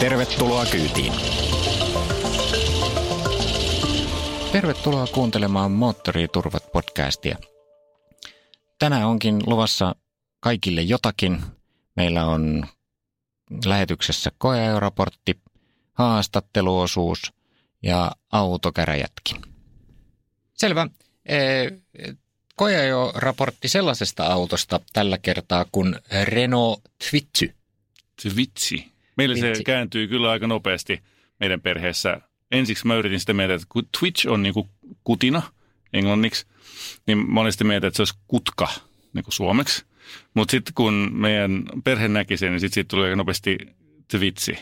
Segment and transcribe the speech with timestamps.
[0.00, 1.12] Tervetuloa kyytiin.
[4.52, 7.38] Tervetuloa kuuntelemaan Moottoriturvat podcastia.
[8.78, 9.94] Tänään onkin luvassa
[10.40, 11.42] kaikille jotakin.
[11.96, 12.66] Meillä on
[13.64, 15.40] lähetyksessä koeajoraportti,
[15.92, 17.32] haastatteluosuus
[17.82, 19.42] ja autokäräjätkin.
[20.54, 20.86] Selvä.
[22.56, 27.54] Koeajoraportti sellaisesta autosta tällä kertaa kuin Renault Twitsy.
[28.22, 28.92] Twitsi.
[29.28, 31.02] Meillä se kääntyy kyllä aika nopeasti
[31.40, 32.20] meidän perheessä.
[32.50, 34.68] Ensiksi mä yritin sitä mieltä, että kun Twitch on niin kuin
[35.04, 35.42] kutina
[35.92, 36.46] englanniksi,
[37.06, 38.68] niin mä olin sitä mieltä, että se olisi kutka
[39.12, 39.84] niin kuin suomeksi.
[40.34, 43.58] Mutta sitten kun meidän perhe näki sen, niin sitten siitä tuli aika nopeasti
[44.08, 44.58] Twitsi.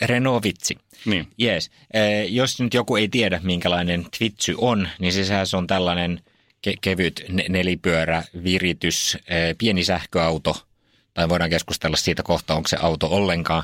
[0.00, 0.78] Renault-vitsi.
[1.04, 1.26] Niin.
[1.42, 1.70] Yes.
[1.94, 5.12] Eh, jos nyt joku ei tiedä, minkälainen Twitsy on, niin
[5.44, 6.20] se on tällainen
[6.68, 10.66] ke- kevyt nelipyörä, viritys, eh, pieni sähköauto,
[11.14, 13.62] tai voidaan keskustella siitä kohta, onko se auto ollenkaan,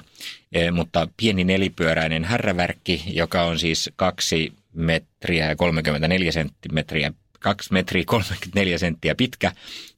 [0.52, 8.04] eh, mutta pieni nelipyöräinen härrävärkki, joka on siis kaksi metriä ja 34 senttimetriä, 2 metriä
[8.06, 9.52] 34 senttiä pitkä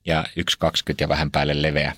[0.04, 1.92] ja 1,20 ja vähän päälle leveä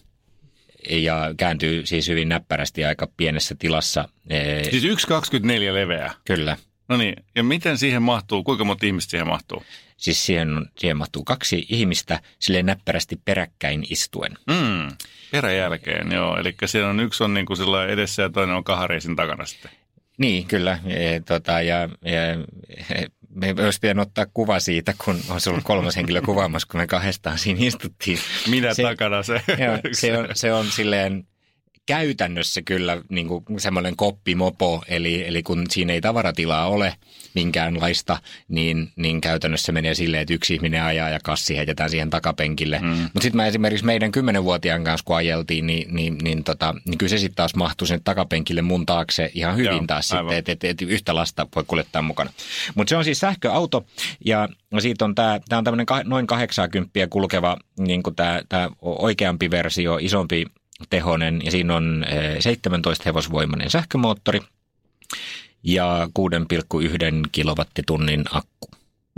[0.90, 4.08] ja kääntyy siis hyvin näppärästi aika pienessä tilassa.
[4.30, 6.14] Eh, siis 1,24 leveä?
[6.24, 6.56] Kyllä.
[6.88, 9.64] No niin, ja miten siihen mahtuu, kuinka monta ihmistä siihen mahtuu?
[10.00, 10.48] Siis siihen,
[10.78, 14.32] siihen mahtuu kaksi ihmistä silleen näppärästi peräkkäin istuen.
[14.46, 14.96] Mm,
[15.30, 16.36] peräjälkeen, joo.
[16.36, 19.70] Eli siellä on yksi on niin kuin edessä ja toinen on kahareisin takana sitten.
[20.18, 20.78] Niin, kyllä.
[20.86, 22.20] E, tota, ja, ja
[23.34, 27.38] me olisi pitänyt ottaa kuva siitä, kun on ollut kolmas henkilö kuvaamassa, kun me kahdestaan
[27.38, 28.18] siinä istuttiin.
[28.50, 29.42] Mitä se, takana se?
[29.48, 31.26] Joo, se, on, se on silleen
[31.86, 36.94] käytännössä kyllä niin kuin semmoinen koppimopo, eli, eli kun siinä ei tavaratilaa ole
[37.34, 38.18] minkäänlaista,
[38.48, 42.78] niin, niin käytännössä menee silleen, että yksi ihminen ajaa ja kassi heitetään siihen takapenkille.
[42.78, 42.88] Mm.
[42.88, 47.10] Mutta sitten mä esimerkiksi meidän kymmenenvuotiaan kanssa, kun ajeltiin, niin, niin, niin, tota, niin kyllä
[47.10, 50.64] se sitten taas mahtuu sen takapenkille mun taakse ihan hyvin Joo, taas sitten, että et,
[50.64, 52.30] et yhtä lasta voi kuljettaa mukana.
[52.74, 53.86] Mutta se on siis sähköauto
[54.24, 54.48] ja
[54.78, 58.02] siitä on tämä, tämä on tämmöinen noin 80 kulkeva niin
[58.48, 60.46] tämä oikeampi versio, isompi
[60.90, 62.04] tehonen ja siinä on
[62.40, 64.40] 17 eh, hevosvoimainen sähkömoottori
[65.62, 66.08] ja
[67.24, 68.70] 6,1 kilowattitunnin akku.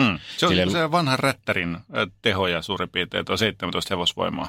[0.02, 0.18] Hmm.
[0.36, 0.72] Se on Sille...
[0.72, 4.48] se vanhan rättärin eh, tehoja suurin piirtein, tuo 17 hevosvoimaa.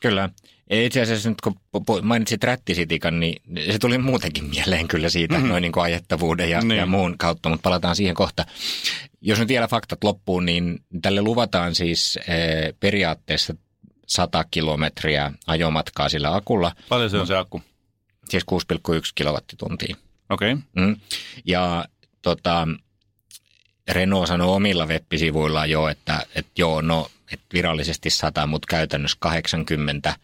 [0.00, 0.28] Kyllä.
[0.70, 1.56] Itse asiassa nyt kun
[2.02, 5.48] mainitsit rättisitikan, niin se tuli muutenkin mieleen kyllä siitä mm-hmm.
[5.48, 6.78] noin niin kuin ajettavuuden ja, niin.
[6.78, 8.46] ja muun kautta, mutta palataan siihen kohta.
[9.20, 13.54] Jos nyt vielä faktat loppuun, niin tälle luvataan siis eh, periaatteessa
[14.10, 16.72] 100 kilometriä ajomatkaa sillä akulla.
[16.88, 17.62] Paljon se on se akku?
[18.28, 19.96] Siis 6,1 kilowattituntia.
[20.30, 20.52] Okei.
[20.52, 20.86] Okay.
[20.86, 20.96] Mm.
[21.44, 21.84] Ja
[22.22, 22.68] tota,
[23.88, 30.14] Renault sanoi omilla web-sivuillaan jo, että, että joo, no että virallisesti 100, mutta käytännössä 80.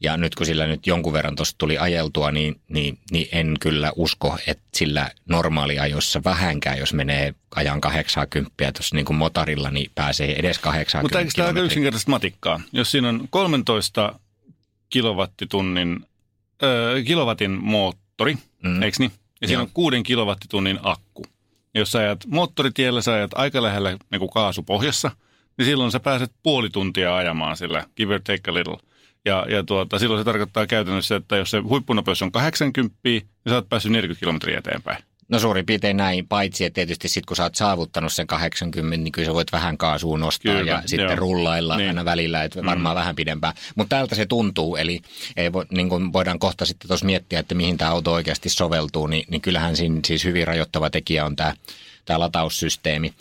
[0.00, 3.92] Ja nyt kun sillä nyt jonkun verran tuosta tuli ajeltua, niin, niin, niin en kyllä
[3.96, 10.38] usko, että sillä normaaliajossa vähänkään, jos menee ajan 80 tuossa niin kuin motorilla, niin pääsee
[10.38, 12.60] edes 80 Mutta eikö tämä aika yksinkertaista matikkaa?
[12.72, 14.20] Jos siinä on 13
[14.90, 16.06] kilowattitunnin,
[16.62, 18.82] äh, kilowatin moottori, mm.
[18.82, 19.12] eikö niin?
[19.40, 19.64] Ja siinä Joo.
[19.64, 21.26] on 6 kilowattitunnin akku.
[21.74, 25.10] Jos sä ajat moottoritiellä, sä ajat aika lähellä niin kuin kaasupohjassa–
[25.58, 28.76] niin silloin sä pääset puoli tuntia ajamaan sillä, give or take a little.
[29.24, 33.54] Ja, ja tuota, silloin se tarkoittaa käytännössä, että jos se huippunopeus on 80, niin sä
[33.54, 35.04] oot päässyt 40 kilometriä eteenpäin.
[35.28, 39.12] No suurin piirtein näin, paitsi että tietysti sitten kun sä oot saavuttanut sen 80, niin
[39.12, 41.16] kyllä sä voit vähän kaasua nostaa kyllä, ja sitten joo.
[41.16, 41.88] rullailla niin.
[41.88, 42.98] aina välillä, että varmaan mm.
[42.98, 43.54] vähän pidempään.
[43.74, 45.00] Mutta tältä se tuntuu, eli
[45.36, 49.06] ei vo, niin kuin voidaan kohta sitten tuossa miettiä, että mihin tämä auto oikeasti soveltuu,
[49.06, 51.54] niin, niin kyllähän siinä siis hyvin rajoittava tekijä on tämä
[52.04, 53.14] tämä lataussysteemi.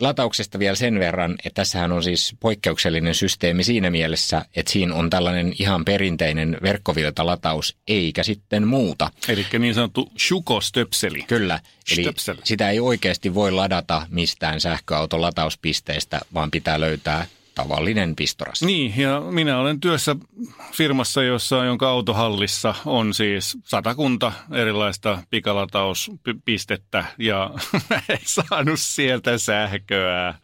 [0.00, 5.10] Latauksesta vielä sen verran, että tässähän on siis poikkeuksellinen systeemi siinä mielessä, että siinä on
[5.10, 9.10] tällainen ihan perinteinen verkkovirtalataus, eikä sitten muuta.
[9.28, 11.22] Eli niin sanottu Shuko-stöpseli.
[11.22, 11.60] Kyllä,
[11.92, 12.04] eli
[12.44, 18.62] sitä ei oikeasti voi ladata mistään sähköauton latauspisteestä, vaan pitää löytää tavallinen pistoras.
[18.62, 20.16] Niin, ja minä olen työssä
[20.72, 27.50] firmassa, jossa, jonka autohallissa on siis satakunta erilaista pikalataupistettä, ja
[27.90, 30.34] mä en saanut sieltä sähköä.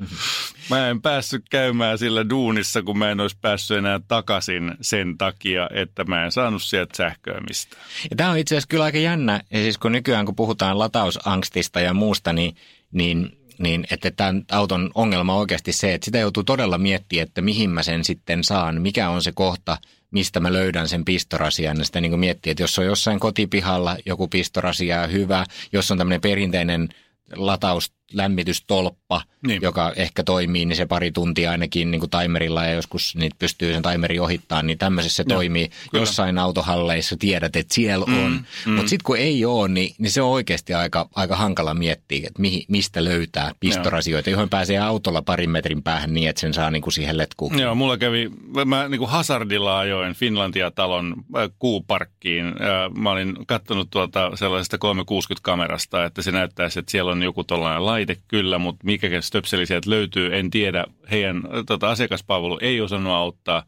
[0.71, 5.69] Mä en päässyt käymään sillä duunissa, kun mä en olisi päässyt enää takaisin sen takia,
[5.75, 7.83] että mä en saanut sieltä sähköä mistään.
[8.11, 11.81] Ja tämä on itse asiassa kyllä aika jännä, ja siis kun nykyään kun puhutaan latausangstista
[11.81, 12.57] ja muusta, niin,
[12.93, 17.43] niin niin että tämän auton ongelma on oikeasti se, että sitä joutuu todella miettimään, että
[17.43, 19.79] mihin mä sen sitten saan, mikä on se kohta,
[20.11, 21.79] mistä mä löydän sen pistorasian.
[21.79, 26.21] Ja sitä niin miettiä, että jos on jossain kotipihalla joku pistorasia hyvä, jos on tämmöinen
[26.21, 26.89] perinteinen
[27.37, 29.63] lataus lämmitystolppa, niin.
[29.63, 33.73] joka ehkä toimii, niin se pari tuntia ainakin niin kuin timerilla ja joskus niitä pystyy
[33.73, 35.69] sen timerin ohittamaan, niin tämmöisessä se toimii.
[35.69, 36.03] Kyllä.
[36.03, 38.73] Jossain autohalleissa tiedät, että siellä mm, on, mm.
[38.73, 42.43] mutta sitten kun ei ole, niin, niin se on oikeasti aika, aika hankala miettiä, että
[42.43, 46.83] mihin, mistä löytää pistorasioita, johon pääsee autolla parin metrin päähän niin, että sen saa niin
[46.83, 47.59] kuin siihen letkuun.
[47.59, 48.31] Joo, mulla kävi,
[48.65, 52.47] mä niin kuin hazardilla ajoin Finlandia-talon äh, kuuparkkiin.
[52.47, 57.87] Äh, mä olin katsonut tuolta sellaisesta 360-kamerasta, että se näyttäisi, että siellä on joku tuollainen
[58.03, 60.85] laite kyllä, mutta mikä stöpseli sieltä löytyy, en tiedä.
[61.11, 63.63] Heidän tota, asiakaspalvelu ei osannut auttaa.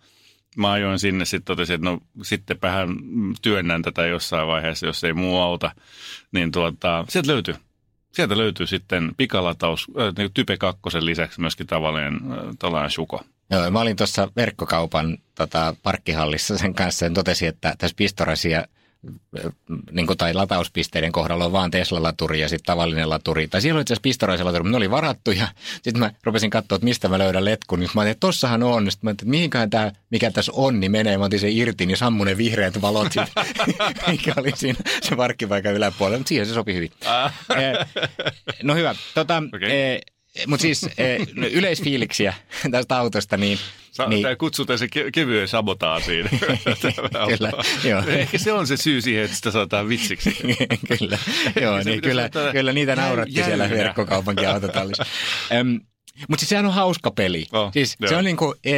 [0.56, 2.96] Mä ajoin sinne, sitten totesin, että no sittenpähän
[3.42, 5.70] työnnän tätä jossain vaiheessa, jos ei muu auta.
[6.32, 7.54] Niin tuota, sieltä löytyy.
[8.12, 13.22] Sieltä löytyy sitten pikalataus, äh, Type 2 lisäksi myöskin tavallinen äh, suko.
[13.50, 18.64] Joo, mä olin tuossa verkkokaupan tota, parkkihallissa sen kanssa ja totesin, että tässä pistorasia
[19.92, 23.48] niin kuin, tai latauspisteiden kohdalla on vaan Tesla-laturi ja sitten tavallinen laturi.
[23.48, 26.50] Tai siellä oli itse asiassa pistoraisen laturi, mutta ne oli varattu ja sitten mä rupesin
[26.50, 27.80] katsoa, että mistä mä löydän letkun.
[27.80, 28.90] Niin mä ajattelin, että tossahan on.
[28.90, 31.18] Sitten mä ajattelin, että mihinköhän tämä, mikä tässä on, niin menee.
[31.18, 33.12] Mä otin sen irti, niin sammu ne vihreät valot,
[34.10, 36.18] mikä oli siinä se parkkipaikan yläpuolella.
[36.18, 36.90] Mutta siihen se sopi hyvin.
[37.56, 38.04] Eh,
[38.62, 38.94] no hyvä.
[39.14, 39.70] Tota, okay.
[39.70, 40.00] eh,
[40.46, 42.34] mutta siis eh, no, yleisfiiliksiä
[42.70, 43.58] tästä autosta, niin...
[43.90, 46.30] Sa- niin tämä kutsutaan se ke- kevyen sabotaasiin.
[47.36, 47.52] kyllä,
[47.84, 48.02] joo.
[48.06, 50.36] Ehkä se on se syy siihen, että sitä saadaan vitsiksi.
[50.98, 51.18] kyllä,
[51.60, 55.06] joo, niin kyllä, kyllä niitä nauratti siellä verkkokaupankin autotallissa.
[56.28, 57.46] Mutta siis sehän on hauska peli.
[57.52, 58.08] Oh, siis joo.
[58.08, 58.72] se on niinku, e,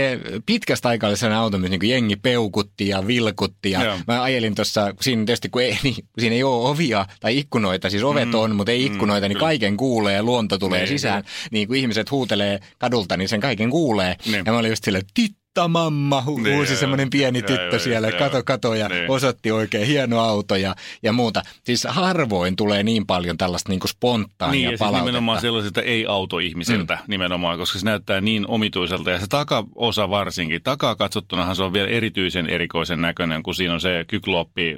[0.46, 3.70] pitkästä aikaa oli sellainen auto, missä niinku jengi peukutti ja vilkutti.
[3.70, 3.98] Ja joo.
[4.06, 8.02] mä ajelin tuossa, siinä tietysti kun ei, niin, siinä ei ole ovia tai ikkunoita, siis
[8.02, 10.88] ovet mm, on, mutta ei mm, ikkunoita, mm, niin kaiken kuulee ja luonto tulee niin,
[10.88, 11.24] sisään.
[11.50, 14.16] Niin kun ihmiset huutelee kadulta, niin sen kaiken kuulee.
[14.26, 14.42] Niin.
[14.46, 18.08] Ja mä olin just silleen, tit Mutta mamma, hu- niin, uusi semmoinen pieni tyttö siellä,
[18.08, 19.10] joo, kato, kato ja niin.
[19.10, 21.42] osoitti oikein hieno auto ja, ja muuta.
[21.64, 25.04] Siis harvoin tulee niin paljon tällaista niin spontaania niin, ja palautetta.
[25.04, 27.00] nimenomaan sellaisilta ei-autoihmisiltä mm.
[27.08, 30.62] nimenomaan, koska se näyttää niin omituiselta ja se takaosa varsinkin.
[30.62, 34.76] Takaa katsottunahan se on vielä erityisen erikoisen näköinen, kun siinä on se kykloppi,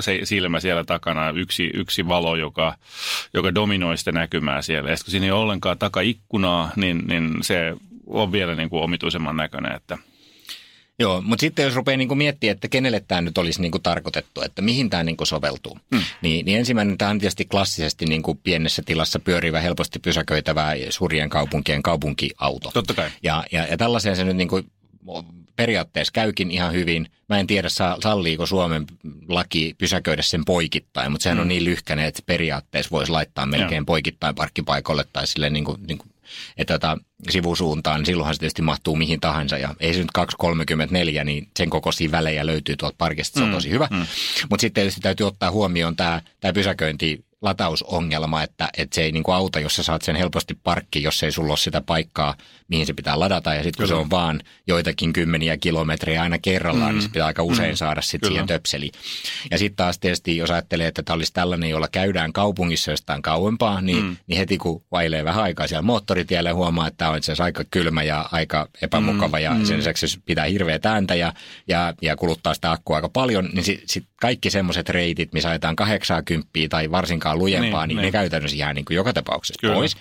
[0.00, 2.74] se silmä siellä takana, yksi, yksi valo, joka,
[3.34, 4.90] joka dominoi sitä näkymää siellä.
[4.90, 7.74] Ja kun siinä ei ole ollenkaan takaikkunaa, niin, niin se
[8.10, 9.76] on vielä niin kuin omituisemman näköinen.
[9.76, 9.98] Että.
[10.98, 14.42] Joo, mutta sitten jos rupeaa niin miettimään, että kenelle tämä nyt olisi niin kuin tarkoitettu,
[14.42, 16.04] että mihin tämä niin kuin soveltuu, hmm.
[16.22, 21.28] niin, niin ensimmäinen tämä on tietysti klassisesti niin kuin pienessä tilassa pyörivä, helposti pysäköitävä surien
[21.28, 22.70] kaupunkien kaupunkiauto.
[22.74, 23.10] Totta kai.
[23.22, 24.70] Ja, ja, ja tällaiseen se nyt niin kuin
[25.56, 27.06] periaatteessa käykin ihan hyvin.
[27.28, 27.68] Mä en tiedä,
[28.02, 28.86] salliiko Suomen
[29.28, 31.42] laki pysäköidä sen poikittain, mutta sehän mm.
[31.42, 33.84] on niin lyhkäinen, että periaatteessa voisi laittaa melkein Joo.
[33.84, 36.10] poikittain parkkipaikalle tai sille niin kuin, niin kuin
[36.56, 36.98] että tota,
[37.30, 39.58] sivusuuntaan, niin silloinhan se tietysti mahtuu mihin tahansa.
[39.58, 43.54] Ja ei se nyt 234, niin sen kokoisia välejä löytyy tuolta parkista, se on mm,
[43.54, 43.88] tosi hyvä.
[43.90, 44.06] Mm.
[44.50, 49.22] Mutta sitten tietysti täytyy ottaa huomioon tämä, tämä pysäköinti latausongelma, että, että se ei niin
[49.22, 52.34] kuin auta, jos sä saat sen helposti parkki, jos ei sulla ole sitä paikkaa,
[52.70, 53.54] mihin se pitää ladata.
[53.54, 56.94] Ja sitten kun se on vaan joitakin kymmeniä kilometrejä aina kerrallaan, mm.
[56.94, 57.76] niin se pitää aika usein mm.
[57.76, 58.92] saada sitten siihen töpseliin.
[59.50, 63.80] Ja sitten taas tietysti, jos ajattelee, että tämä olisi tällainen, jolla käydään kaupungissa jostain kauempaa,
[63.80, 64.16] niin, mm.
[64.26, 67.64] niin heti kun vailee vähän aikaa siellä moottoritiellä, huomaa, että tämä on itse asiassa aika
[67.70, 69.42] kylmä ja aika epämukava mm.
[69.42, 69.64] ja mm.
[69.64, 71.32] sen lisäksi pitää hirveä ääntä ja,
[71.68, 75.76] ja, ja kuluttaa sitä akkua aika paljon, niin sitten sit kaikki semmoiset reitit, missä ajetaan
[75.76, 78.06] 80 tai varsinkaan lujempaa, niin, niin, niin.
[78.06, 79.74] ne käytännössä jää niin kuin joka tapauksessa Kyllä.
[79.74, 79.96] pois.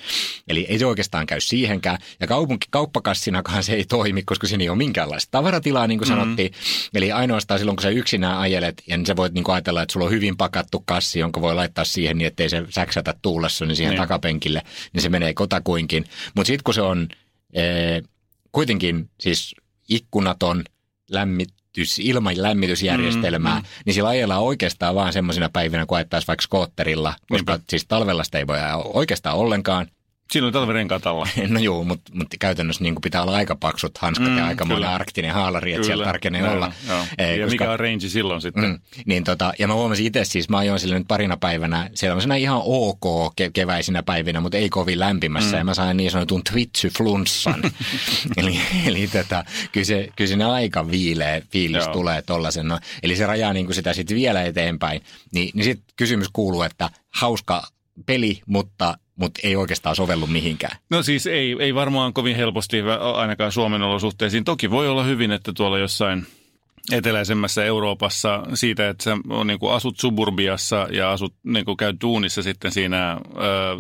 [0.48, 1.98] Eli ei se oikeastaan käy siihenkään.
[2.20, 6.22] Ja kaupunki, kauppakassinakaan se ei toimi, koska siinä ei ole minkäänlaista tavaratilaa, niin kuin mm-hmm.
[6.22, 6.52] sanottiin.
[6.94, 9.94] Eli ainoastaan silloin, kun sä yksinään ajelet, ja niin sä voit niin kuin ajatella, että
[9.94, 13.76] sulla on hyvin pakattu kassi, jonka voi laittaa siihen niin, ettei se säksätä tuulessa niin
[13.76, 14.02] siihen niin.
[14.02, 14.62] takapenkille,
[14.94, 16.06] niin se menee kotakuinkin.
[16.36, 17.08] Mutta sitten kun se on
[17.54, 18.02] ee,
[18.52, 19.56] kuitenkin siis
[19.90, 20.64] ikkunaton,
[21.12, 21.50] lämmit,
[21.80, 23.84] lämmitys, ilman lämmitysjärjestelmää, mm, mm.
[23.86, 27.66] niin sillä ajellaan oikeastaan vaan semmoisina päivinä, kun ajettaisiin vaikka skootterilla, koska Niinpä.
[27.70, 29.88] siis talvella sitä ei voi ajaa oikeastaan ollenkaan.
[30.36, 31.28] On talvirenkaat alla.
[31.48, 34.94] No joo, mutta, mutta käytännössä niin pitää olla aika paksut hanskat mm, ja aika kyllä.
[34.94, 35.88] arktinen haalari, että kyllä.
[35.88, 36.72] siellä tarkenee olla.
[36.88, 37.06] Joo.
[37.18, 38.64] Ei, ja koska, mikä on range silloin sitten?
[38.64, 42.36] Mm, niin tota, ja mä huomasin itse siis, mä ajoin sille nyt parina päivänä, sellaisena
[42.36, 45.58] ihan ok ke- keväisinä päivinä, mutta ei kovin lämpimässä, mm.
[45.58, 47.72] ja mä sain niin sanotun twitsy-flunssan.
[48.38, 51.94] eli eli tota, kyllä, se, kyllä siinä aika viileä fiilis joo.
[51.94, 52.68] tulee tollasen.
[52.68, 55.02] No, eli se rajaa niin sitä sitten vielä eteenpäin.
[55.34, 57.64] Niin, niin sitten kysymys kuuluu, että hauska
[58.06, 60.78] peli, mutta mutta ei oikeastaan sovellu mihinkään.
[60.90, 62.82] No siis ei, ei varmaan kovin helposti
[63.14, 64.44] ainakaan Suomen olosuhteisiin.
[64.44, 66.28] Toki voi olla hyvin, että tuolla jossain
[66.92, 72.44] eteläisemmässä Euroopassa siitä, että sä niin kuin asut suburbiassa ja asut, niin kuin käyt duunissa
[72.44, 73.18] sitten siinä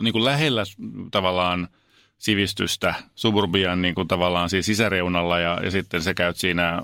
[0.01, 0.63] niin kuin lähellä
[1.11, 1.67] tavallaan
[2.17, 6.81] sivistystä suburbian niin kuin tavallaan siis sisäreunalla ja, ja sitten sä käyt siinä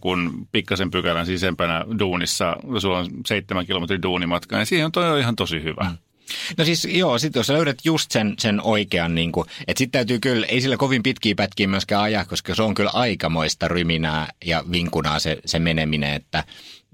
[0.00, 5.36] kun pikkasen pykälän sisempänä duunissa, sulla on seitsemän kilometrin duunimatka ja siihen toi on ihan
[5.36, 5.84] tosi hyvä.
[5.90, 6.09] Mm.
[6.58, 9.98] No siis joo, sit jos sä löydät just sen, sen oikean, niin kuin, että sitten
[9.98, 14.28] täytyy kyllä, ei sillä kovin pitkiä pätkiä myöskään ajaa, koska se on kyllä aikamoista ryminää
[14.44, 16.44] ja vinkunaa se, se meneminen, että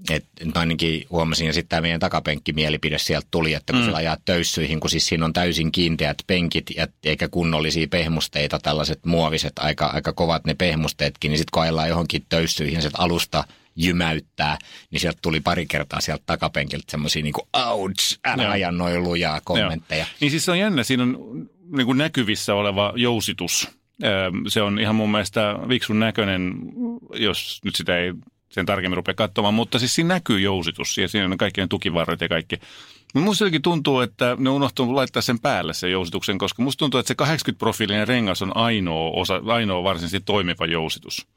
[0.09, 0.25] et
[0.55, 3.85] ainakin huomasin, ja sitten tämä meidän takapenkkimielipide sieltä tuli, että kun mm.
[3.85, 9.05] sillä ajaa töyssyihin, kun siis siinä on täysin kiinteät penkit ja, eikä kunnollisia pehmusteita, tällaiset
[9.05, 13.43] muoviset, aika, aika kovat ne pehmusteetkin, niin sitten kun ajellaan johonkin töyssyihin, se alusta
[13.77, 14.57] jymäyttää,
[14.91, 19.41] niin sieltä tuli pari kertaa sieltä takapenkiltä semmoisia niin kuin ouch, älä aja noin lujaa
[19.43, 19.99] kommentteja.
[19.99, 20.15] Joo.
[20.21, 21.17] Niin siis se on jännä, siinä on
[21.75, 23.69] niin kuin näkyvissä oleva jousitus.
[24.47, 26.53] Se on ihan mun mielestä viksun näköinen,
[27.13, 28.13] jos nyt sitä ei
[28.49, 32.21] sen tarkemmin rupea katsomaan, mutta siis siinä näkyy jousitus ja siinä on kaikki ne tukivarret
[32.21, 32.55] ja kaikki.
[33.13, 37.07] Musta jotenkin tuntuu, että ne unohtuu laittaa sen päälle sen jousituksen, koska musta tuntuu, että
[37.07, 41.27] se 80-profiilinen rengas on ainoa, osa, ainoa varsinaisesti toimiva jousitus.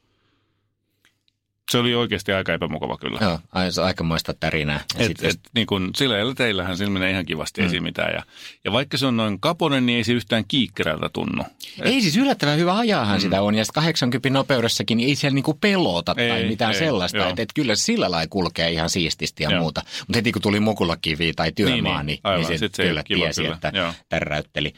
[1.71, 3.19] Se oli oikeasti aika epämukava kyllä.
[3.21, 3.39] Joo,
[3.83, 4.79] aikamoista tärinää.
[4.97, 7.67] Et, et, et, niin kun, sillä teillähän sillä menee ihan kivasti mm.
[7.67, 8.13] esiin mitään.
[8.13, 8.23] Ja,
[8.65, 11.43] ja vaikka se on noin kaponen, niin ei se yhtään kiikkerältä tunnu.
[11.79, 13.21] Et, ei siis yllättävän hyvä ajahan mm.
[13.21, 13.55] sitä on.
[13.55, 17.29] Ja 80 nopeudessakin ei siellä niinku pelota ei, tai mitään ei, sellaista.
[17.29, 19.61] Että et kyllä sillä lailla kulkee ihan siististi ja joo.
[19.61, 19.81] muuta.
[19.99, 23.41] Mutta heti kun tuli mukulakivi tai työmaa, niin, niin, niin, niin se, se kyllä tiesi,
[23.41, 23.55] kyllä.
[23.55, 23.93] että joo.
[24.09, 24.73] tärräytteli.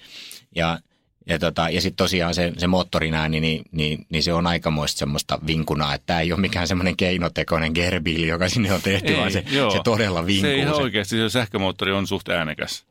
[0.55, 0.79] Ja
[1.25, 4.99] ja, tota, ja sitten tosiaan se, se moottorin ääni, niin, niin, niin, se on aikamoista
[4.99, 9.17] semmoista vinkunaa, että tämä ei ole mikään semmoinen keinotekoinen gerbiili, joka sinne on tehty, ei,
[9.19, 10.49] vaan se, se todella vinkuu.
[10.49, 12.85] Se ihan oikeasti se sähkömoottori on suht äänekäs.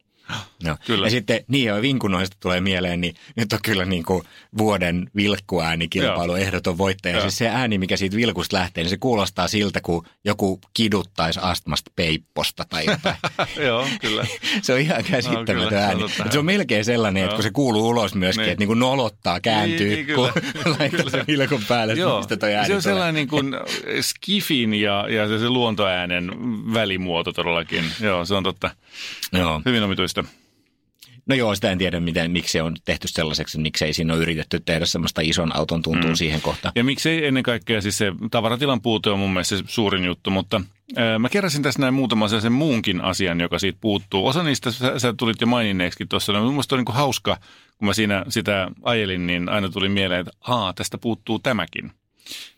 [0.64, 0.76] No.
[0.86, 1.06] Kyllä.
[1.06, 4.22] Ja sitten niin jo vinkunoista tulee mieleen, niin nyt on kyllä niin kuin
[4.58, 7.20] vuoden vilkkuäänikilpailu ehdoton voittaja.
[7.20, 11.90] Siis se ääni, mikä siitä vilkusta lähtee, niin se kuulostaa siltä, kun joku kiduttaisi astmasta
[11.96, 13.16] peipposta tai jotain.
[13.66, 14.26] Joo, kyllä.
[14.62, 16.02] se on ihan käsittämätön no, ääni.
[16.30, 18.52] Se on melkein sellainen, että kun se kuuluu ulos myöskin, niin.
[18.52, 20.30] että niin kuin nolottaa, kääntyy, niin, niin, kun
[20.78, 22.18] laittaa sen vilkun päälle, Joo.
[22.18, 23.54] mistä toi ääni Se on sellainen niin kuin
[24.00, 26.32] skifin ja, ja se, se luontoäänen
[26.74, 27.84] välimuoto todellakin.
[28.00, 28.70] Joo, se on totta.
[29.32, 29.62] Joo.
[29.66, 30.11] Hyvin omituista.
[31.26, 34.60] No joo, sitä en tiedä, miten, miksi se on tehty sellaiseksi, miksei siinä ole yritetty
[34.60, 36.16] tehdä semmoista ison auton tuntua mm.
[36.16, 36.72] siihen kohtaan.
[36.74, 40.60] Ja miksei ennen kaikkea, siis se tavaratilan puute on mun mielestä se suurin juttu, mutta
[40.96, 44.26] ää, mä keräsin tässä näin muutaman sen muunkin asian, joka siitä puuttuu.
[44.26, 47.36] Osa niistä sä, sä tulit jo maininneeksi tuossa, no, mun mielestä on niin hauska,
[47.78, 51.84] kun mä siinä sitä ajelin, niin aina tuli mieleen, että aa, tästä puuttuu tämäkin.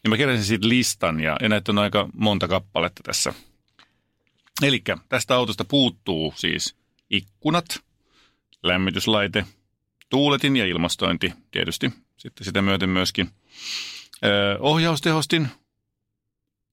[0.02, 3.34] Niin mä keräsin siitä listan ja, ja näitä on aika monta kappaletta tässä.
[4.62, 6.76] Eli tästä autosta puuttuu siis
[7.16, 7.64] ikkunat–
[8.62, 9.44] lämmityslaite,
[10.09, 13.30] tuuletin ja ilmastointi tietysti sitten sitä myöten myöskin.
[14.25, 15.49] Öö, ohjaustehostin,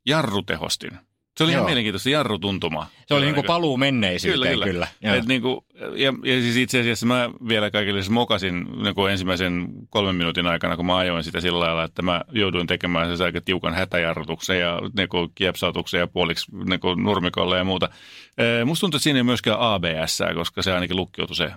[0.05, 0.91] jarrutehostin–
[1.37, 1.57] se oli Joo.
[1.57, 2.87] ihan mielenkiintoista jarrutuntuma.
[3.07, 4.65] Se oli niin kuin paluu menneisyyteen kyllä.
[4.65, 4.87] kyllä.
[5.01, 5.15] kyllä.
[5.15, 9.67] Et niin kuin, ja, ja siis itse asiassa mä vielä kaikille mokasin niin kuin ensimmäisen
[9.89, 13.41] kolmen minuutin aikana, kun mä ajoin sitä sillä lailla, että mä jouduin tekemään se aika
[13.41, 17.89] tiukan hätäjarrutuksen ja niin kuin kiepsautuksen ja puoliksi niin kuin nurmikolle ja muuta.
[18.37, 21.51] E, musta tuntuu, että siinä ei myöskään ABS, koska se ainakin lukkiutui se e,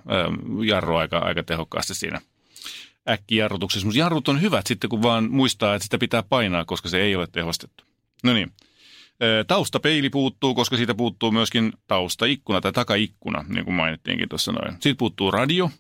[0.67, 2.21] jarru aika, aika tehokkaasti siinä
[3.09, 3.87] äkkijarrutuksessa.
[3.87, 7.17] Mutta jarrut on hyvät sitten, kun vaan muistaa, että sitä pitää painaa, koska se ei
[7.17, 7.85] ole tehostettu.
[8.25, 8.53] No niin.
[9.47, 14.77] Taustapeili puuttuu, koska siitä puuttuu myöskin taustaikkuna tai takaikkuna, niin kuin mainittiinkin tuossa noin.
[14.81, 15.71] Siitä puuttuu radio,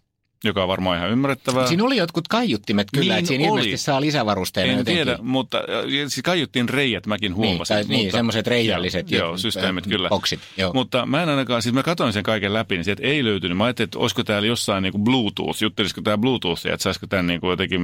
[0.45, 1.67] joka on varmaan ihan ymmärrettävää.
[1.67, 3.49] Siinä oli jotkut kaiuttimet kyllä, niin että siinä oli.
[3.49, 5.05] ilmeisesti saa lisävarusteena En jotenkin.
[5.05, 5.63] tiedä, mutta
[6.09, 7.77] siis kaiuttiin reijät mäkin niin, huomasin.
[7.77, 10.09] Niin, tai, niin semmoiset reijälliset joo, joo, systeemit kyllä.
[10.09, 10.73] Boksit, joo.
[10.73, 13.57] Mutta mä en ainakaan, siis mä katsoin sen kaiken läpi, niin sieltä ei löytynyt.
[13.57, 17.27] Mä ajattelin, että olisiko täällä jossain niin kuin Bluetooth, juttelisiko tämä Bluetooth, että saisiko tämän
[17.27, 17.81] niin kuin jotenkin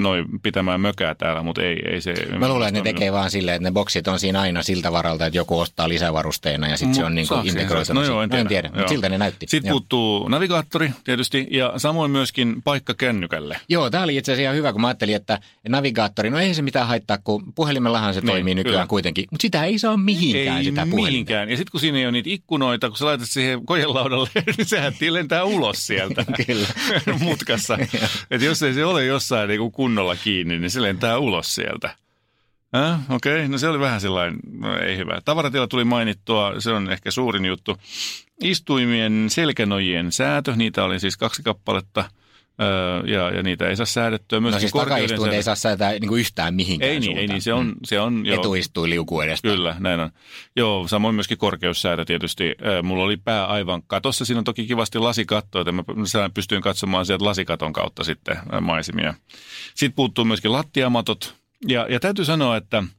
[0.00, 2.14] noin pitämään mökää täällä, mutta ei, ei se.
[2.38, 5.26] Mä luulen, että ne tekee vaan silleen, että ne boksit on siinä aina siltä varalta,
[5.26, 7.92] että joku ostaa lisävarusteena ja sitten se on niin kuin integroitu.
[7.92, 8.42] No joo, en tiedä.
[8.42, 9.46] en tiedä, siltä ne näytti.
[9.48, 13.60] Sitten puuttuu navigaattori tietysti ja samoin samoin myöskin paikka kännykälle.
[13.68, 16.62] Joo, tämä oli itse asiassa ihan hyvä, kun mä ajattelin, että navigaattori, no ei se
[16.62, 18.86] mitään haittaa, kun puhelimellahan se niin, toimii nykyään kyllä.
[18.86, 19.24] kuitenkin.
[19.30, 21.50] Mutta sitä ei saa mihinkään ei sitä mihinkään.
[21.50, 24.92] Ja sitten kun siinä ei ole niitä ikkunoita, kun sä laitat siihen kojelaudalle, niin sehän
[25.10, 26.68] lentää ulos sieltä kyllä.
[27.24, 27.78] mutkassa.
[28.30, 32.01] että jos ei se ole jossain niin kunnolla kiinni, niin se lentää ulos sieltä.
[32.76, 33.48] Äh, Okei, okay.
[33.48, 35.20] no se oli vähän sellainen, no ei hyvä.
[35.24, 37.76] Tavaratila tuli mainittua, se on ehkä suurin juttu.
[38.40, 42.04] Istuimien selkänojien säätö, niitä oli siis kaksi kappaletta–
[42.60, 44.40] Öö, ja, ja niitä ei saa säädettyä.
[44.40, 47.42] Myöskin no siis takaistuin ei saa säätää niin kuin yhtään mihinkään Ei niin, ei niin
[47.42, 47.66] se on...
[47.66, 47.74] Mm.
[47.84, 49.48] Se on jo, Etuistui liuku edestä.
[49.48, 50.10] Kyllä, näin on.
[50.56, 52.54] Joo, samoin myöskin korkeussäädö tietysti.
[52.82, 54.24] Mulla oli pää aivan katossa.
[54.24, 55.84] Siinä on toki kivasti lasikatto, että mä
[56.34, 59.14] pystyin katsomaan sieltä lasikaton kautta sitten maisemia.
[59.74, 61.41] Sitten puuttuu myöskin lattiamatot.
[61.68, 62.82] Ja, ja täytyy sanoa, että–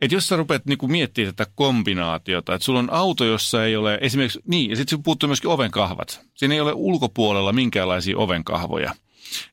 [0.00, 3.98] että jos sä rupeat niinku miettimään tätä kombinaatiota, että sulla on auto, jossa ei ole
[4.00, 6.20] esimerkiksi, niin, ja sitten puuttuu myöskin ovenkahvat.
[6.34, 8.94] Siinä ei ole ulkopuolella minkäänlaisia ovenkahvoja.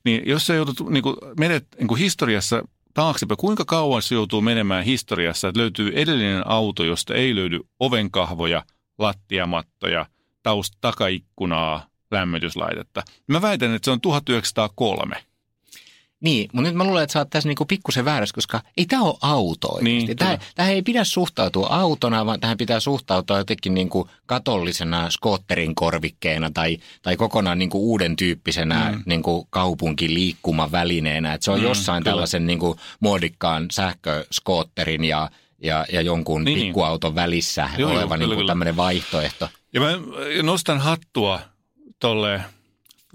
[0.04, 2.62] Niin jos sä joudut, niinku, menet niinku historiassa
[2.94, 8.62] taaksepäin, kuinka kauan se joutuu menemään historiassa, että löytyy edellinen auto, josta ei löydy ovenkahvoja,
[8.98, 10.06] lattiamattoja,
[10.42, 13.02] taust, takaikkunaa, lämmityslaitetta.
[13.26, 15.16] Mä väitän, että se on 1903.
[16.20, 19.02] Niin, mutta nyt mä luulen, että sä oot tässä niinku pikkusen väärässä, koska ei tämä
[19.02, 24.08] ole auto Niin, tähän, tähän ei pidä suhtautua autona, vaan tähän pitää suhtautua jotenkin niinku
[24.26, 29.02] katollisena skootterin korvikkeena tai, tai kokonaan niinku uuden tyyppisenä mm.
[29.06, 31.34] niinku kaupunkiliikkumavälineenä.
[31.34, 32.12] Että se on mm, jossain kyllä.
[32.12, 35.30] tällaisen niinku muodikkaan sähköskootterin ja,
[35.62, 36.58] ja, ja jonkun niin.
[36.58, 39.48] pikkuauton välissä joo, oleva joo, niinku tämmöinen vaihtoehto.
[39.72, 39.92] Ja mä
[40.42, 41.40] nostan hattua
[42.00, 42.40] tolle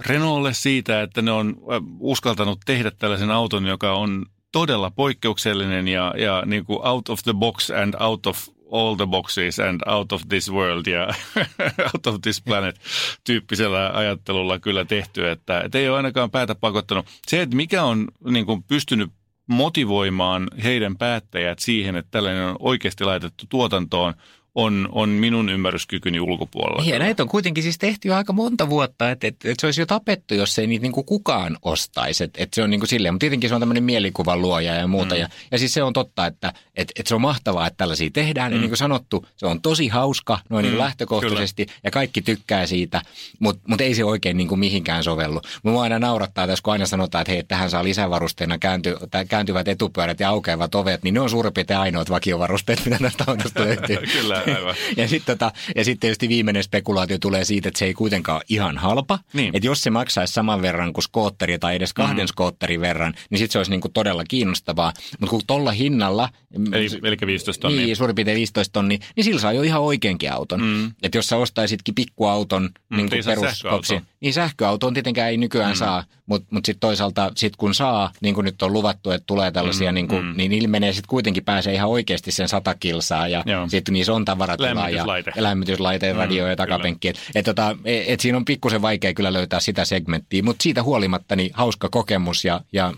[0.06, 1.56] Renaultlle siitä, että ne on
[2.00, 7.34] uskaltanut tehdä tällaisen auton, joka on todella poikkeuksellinen ja, ja niin kuin out of the
[7.34, 11.08] box and out of all the boxes and out of this world ja
[11.94, 12.80] out of this planet
[13.24, 17.06] tyyppisellä ajattelulla kyllä tehty, että, että ei ole ainakaan päätä pakottanut.
[17.28, 19.10] Se, että mikä on niin kuin pystynyt
[19.48, 24.14] motivoimaan heidän päättäjät siihen, että tällainen on oikeasti laitettu tuotantoon,
[24.56, 26.92] on, on minun ymmärryskykyni ulkopuolella.
[26.92, 29.82] Ja näitä on kuitenkin siis tehty jo aika monta vuotta, että, että, että se olisi
[29.82, 32.24] jo tapettu, jos ei niitä niin kuin kukaan ostaisi.
[32.24, 34.88] Että, että se on niin kuin silleen, mutta tietenkin se on tämmöinen mielikuvan luoja ja
[34.88, 35.16] muuta.
[35.16, 35.22] Mm.
[35.22, 38.52] Ja, ja siis se on totta, että, että, että se on mahtavaa, että tällaisia tehdään.
[38.52, 38.56] Mm.
[38.56, 40.80] Ja niin kuin sanottu, se on tosi hauska noin niin mm.
[40.80, 41.80] lähtökohtaisesti Kyllä.
[41.84, 43.02] ja kaikki tykkää siitä,
[43.40, 45.42] mutta, mutta ei se oikein niin kuin mihinkään sovellu.
[45.64, 48.98] Mua aina naurattaa tässä, kun aina sanotaan, että hei, tähän saa lisävarusteena käänty,
[49.30, 53.62] kääntyvät etupyörät ja aukeavat ovet, niin ne on suurin piirtein ainoat vakiovarusteet, mitä tästä autosta
[53.62, 53.98] löytyy.
[54.22, 54.76] Kyllä aivan.
[54.98, 58.44] ja sitten tota, ja sit tietysti viimeinen spekulaatio tulee siitä, että se ei kuitenkaan ole
[58.50, 59.20] ihan halpa.
[59.34, 59.56] Niin.
[59.56, 62.28] Että jos se maksaisi saman verran kuin skootteri tai edes kahden mm.
[62.28, 64.94] skootterin verran, niin sitten se olisi niinku todella kiinnostavaa.
[65.20, 66.30] Mutta kun tuolla hinnalla...
[66.74, 67.86] Eli, eli 15 tonnia.
[67.86, 70.62] Niin, suurin piirtein 15 tonnia, niin sillä saa jo ihan oikeankin auton.
[70.62, 70.92] Mm.
[71.04, 75.78] Että jos sä ostaisitkin pikkuauton mm, niin kuin peruskoksi, niin sähköautoon tietenkään ei nykyään mm.
[75.78, 79.52] saa, mutta mut sitten toisaalta sit kun saa, niin kuin nyt on luvattu, että tulee
[79.52, 80.34] tällaisia, mm, niin, kuin, mm.
[80.38, 84.90] niin ilmenee sitten kuitenkin pääsee ihan oikeasti sen sata kilsaa ja sitten niissä on tavaratilaa
[84.90, 87.08] ja, ja lämmityslaite, mm, radio ja takapenkki.
[87.08, 90.84] Että et, tota, et, et siinä on pikkusen vaikea kyllä löytää sitä segmenttiä, mutta siitä
[90.84, 92.94] huolimatta niin hauska kokemus ja, ja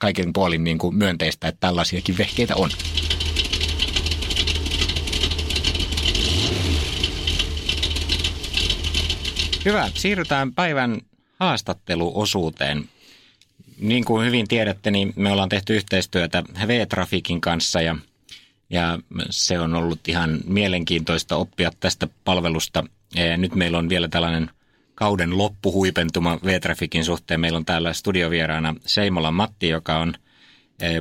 [0.00, 2.70] kaiken puolin niin kuin myönteistä, että tällaisiakin vehkeitä on.
[9.64, 9.90] Hyvä.
[9.94, 11.00] Siirrytään päivän
[11.40, 12.88] haastatteluosuuteen.
[13.80, 17.96] Niin kuin hyvin tiedätte, niin me ollaan tehty yhteistyötä V-Trafikin kanssa ja,
[18.72, 18.98] ja
[19.30, 22.84] se on ollut ihan mielenkiintoista oppia tästä palvelusta.
[23.14, 24.50] Ja nyt meillä on vielä tällainen
[24.94, 27.40] kauden loppuhuipentuma V-Trafikin suhteen.
[27.40, 30.14] Meillä on täällä studiovieraana Seimola Matti, joka on
[30.80, 31.00] e,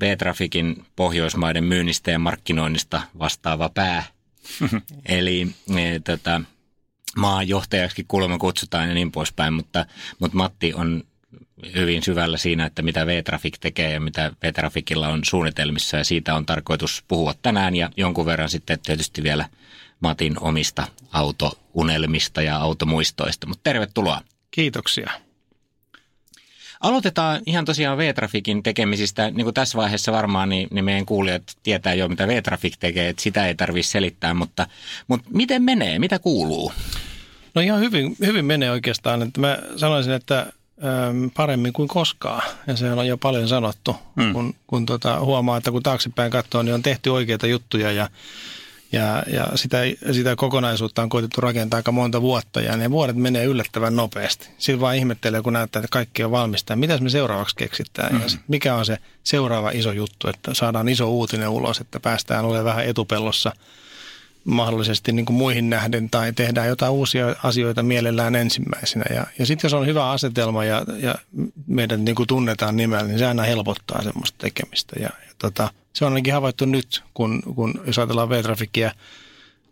[0.00, 4.04] V-Trafikin Pohjoismaiden myynnistä ja markkinoinnista vastaava pää.
[5.08, 6.40] Eli e, tota,
[7.16, 9.86] maajohtajaksi kuulemma kutsutaan ja niin poispäin, mutta,
[10.18, 11.04] mutta Matti on
[11.74, 16.46] hyvin syvällä siinä, että mitä V-Traffic tekee ja mitä V-Trafficilla on suunnitelmissa ja siitä on
[16.46, 19.48] tarkoitus puhua tänään ja jonkun verran sitten tietysti vielä
[20.00, 24.20] Matin omista autounelmista ja automuistoista, mutta tervetuloa.
[24.50, 25.10] Kiitoksia.
[26.80, 29.30] Aloitetaan ihan tosiaan V-Trafikin tekemisistä.
[29.30, 33.22] Niin kuin tässä vaiheessa varmaan niin, niin meidän kuulijat tietää jo, mitä V-Trafik tekee, että
[33.22, 34.66] sitä ei tarvitse selittää, mutta,
[35.08, 36.72] mutta miten menee, mitä kuuluu?
[37.54, 39.22] No ihan hyvin, hyvin menee oikeastaan.
[39.22, 40.52] Että mä sanoisin, että
[41.34, 42.42] paremmin kuin koskaan.
[42.66, 44.32] Ja se on jo paljon sanottu, hmm.
[44.32, 48.10] kun, kun tota, huomaa, että kun taaksepäin katsoo, niin on tehty oikeita juttuja ja
[48.92, 49.78] ja, ja sitä,
[50.12, 54.48] sitä kokonaisuutta on koitettu rakentaa aika monta vuotta ja ne vuodet menee yllättävän nopeasti.
[54.58, 56.76] Silloin vaan ihmettelee, kun näyttää, että kaikki on valmista.
[56.76, 58.20] Mitä me seuraavaksi keksitään mm.
[58.20, 62.44] ja sit mikä on se seuraava iso juttu, että saadaan iso uutinen ulos, että päästään
[62.44, 63.52] olemaan vähän etupellossa
[64.44, 69.04] mahdollisesti niin kuin muihin nähden tai tehdään jotain uusia asioita mielellään ensimmäisenä.
[69.14, 71.14] Ja, ja sitten jos on hyvä asetelma ja, ja
[71.66, 74.96] meidän niin kuin tunnetaan nimellä, niin se aina helpottaa semmoista tekemistä.
[75.00, 78.92] Ja, ja tota, se on ainakin havaittu nyt, kun, kun jos ajatellaan V-trafikia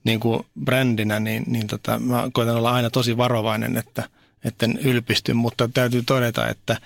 [0.05, 4.09] niin kuin brändinä, niin, niin tota, mä koitan olla aina tosi varovainen, että
[4.44, 6.76] etten ylpisty, mutta täytyy todeta, että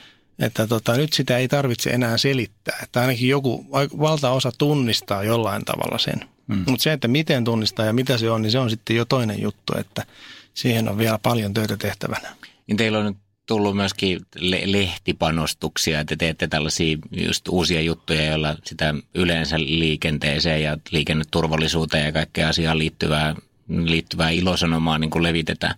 [0.41, 2.79] että tota, nyt sitä ei tarvitse enää selittää.
[2.83, 3.67] Että ainakin joku,
[3.99, 6.21] valtaosa tunnistaa jollain tavalla sen.
[6.51, 6.65] Mm.
[6.67, 9.43] Mutta se, että miten tunnistaa ja mitä se on, niin se on sitten jo toinen
[9.43, 10.07] juttu, että
[10.55, 12.37] siihen on vielä paljon töitä tehtävänä.
[12.67, 18.57] Niin teillä on nyt tullut myöskin le- lehtipanostuksia, että teette tällaisia just uusia juttuja, joilla
[18.65, 23.35] sitä yleensä liikenteeseen ja liikenneturvallisuuteen ja kaikkea asiaan liittyvää,
[23.69, 25.75] liittyvää ilosanomaa niin kuin levitetään.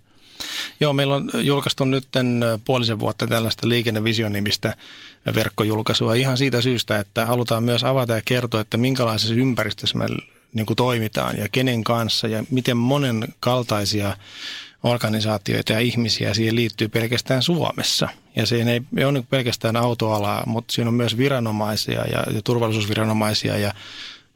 [0.80, 2.08] Joo, meillä on julkaistu nyt
[2.64, 4.76] puolisen vuotta tällaista liikennevision-nimistä
[5.34, 10.06] verkkojulkaisua ihan siitä syystä, että halutaan myös avata ja kertoa, että minkälaisessa ympäristössä me
[10.54, 14.16] niin kuin toimitaan ja kenen kanssa ja miten monen kaltaisia
[14.82, 18.08] organisaatioita ja ihmisiä siihen liittyy pelkästään Suomessa.
[18.36, 18.56] Ja se
[18.96, 23.74] ei ole pelkästään autoalaa, mutta siinä on myös viranomaisia ja, ja turvallisuusviranomaisia ja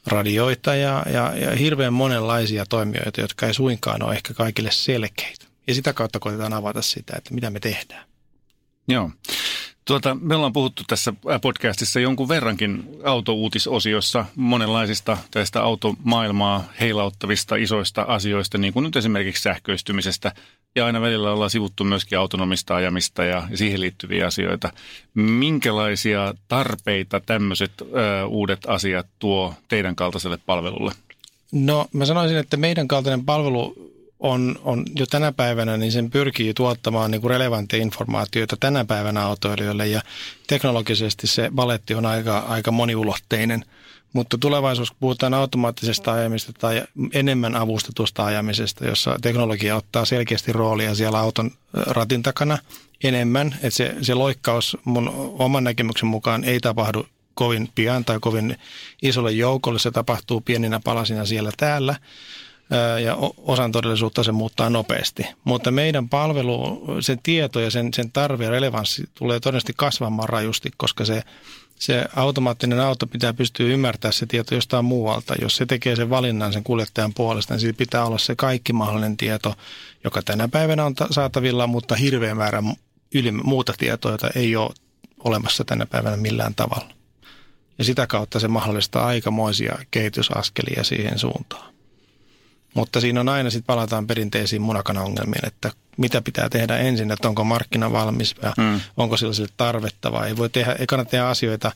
[0.07, 5.46] radioita ja, ja, ja hirveän monenlaisia toimijoita, jotka ei suinkaan ole ehkä kaikille selkeitä.
[5.66, 8.07] Ja sitä kautta koitetaan avata sitä, että mitä me tehdään.
[8.88, 9.11] Joo.
[9.87, 18.59] Tuota, me ollaan puhuttu tässä podcastissa jonkun verrankin autouutisosiossa monenlaisista tästä automaailmaa heilauttavista isoista asioista,
[18.59, 20.33] niin kuin nyt esimerkiksi sähköistymisestä.
[20.77, 24.72] Ja aina välillä ollaan sivuttu myöskin autonomista ajamista ja siihen liittyviä asioita.
[25.14, 27.85] Minkälaisia tarpeita tämmöiset ö,
[28.27, 30.92] uudet asiat tuo teidän kaltaiselle palvelulle?
[31.53, 36.55] No mä sanoisin, että meidän kaltainen palvelu on, on jo tänä päivänä, niin sen pyrkii
[36.55, 39.87] tuottamaan niin kuin relevantteja informaatioita tänä päivänä autoilijoille.
[39.87, 40.00] Ja
[40.46, 43.64] teknologisesti se valetti on aika, aika moniulotteinen.
[44.12, 50.94] Mutta tulevaisuus, kun puhutaan automaattisesta ajamista tai enemmän avustetusta ajamisesta, jossa teknologia ottaa selkeästi roolia
[50.94, 52.59] siellä auton ratin takana
[53.05, 58.57] enemmän, että se, se loikkaus mun oman näkemyksen mukaan ei tapahdu kovin pian tai kovin
[59.02, 61.94] isolle joukolle, se tapahtuu pieninä palasina siellä täällä
[63.05, 65.26] ja osan todellisuutta se muuttaa nopeasti.
[65.44, 70.70] Mutta meidän palvelu, sen tieto ja sen, sen tarve ja relevanssi tulee todennäköisesti kasvamaan rajusti,
[70.76, 71.22] koska se,
[71.79, 75.35] se automaattinen auto pitää pystyä ymmärtämään se tieto jostain muualta.
[75.40, 79.16] Jos se tekee sen valinnan sen kuljettajan puolesta, niin siitä pitää olla se kaikki mahdollinen
[79.16, 79.55] tieto,
[80.05, 82.62] joka tänä päivänä on saatavilla, mutta hirveä määrä
[83.42, 84.70] muuta tietoa, jota ei ole
[85.24, 86.88] olemassa tänä päivänä millään tavalla.
[87.79, 91.75] Ja sitä kautta se mahdollistaa aikamoisia kehitysaskelia siihen suuntaan.
[92.76, 97.44] Mutta siinä on aina sitten palataan perinteisiin munakana-ongelmiin, että mitä pitää tehdä ensin, että onko
[97.44, 98.80] markkina valmis ja mm.
[98.96, 101.72] onko sille tarvetta vai ei voi tehdä, ei kannata tehdä asioita,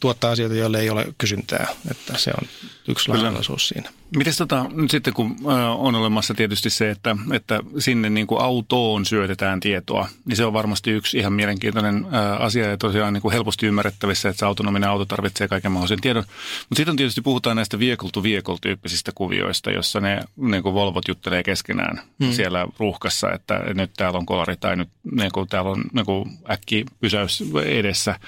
[0.00, 2.48] tuottaa asioita, joille ei ole kysyntää, että se on
[2.88, 3.90] yksi lainalaisuus siinä.
[4.16, 5.36] Miten tota, nyt sitten kun
[5.76, 10.52] on olemassa tietysti se, että, että sinne niin kuin autoon syötetään tietoa, niin se on
[10.52, 12.06] varmasti yksi ihan mielenkiintoinen
[12.38, 16.24] asia ja tosiaan niin kuin helposti ymmärrettävissä, että se autonominen auto tarvitsee kaiken mahdollisen tiedon.
[16.68, 21.08] Mutta sitten tietysti puhutaan näistä vehicle to vehicle tyyppisistä kuvioista, jossa ne niin kuin Volvot
[21.08, 22.32] juttelee keskenään hmm.
[22.32, 26.30] siellä ruuhkassa, että nyt täällä on kolari tai nyt niin kuin täällä on niin kuin
[26.50, 28.20] äkki pysäys edessä.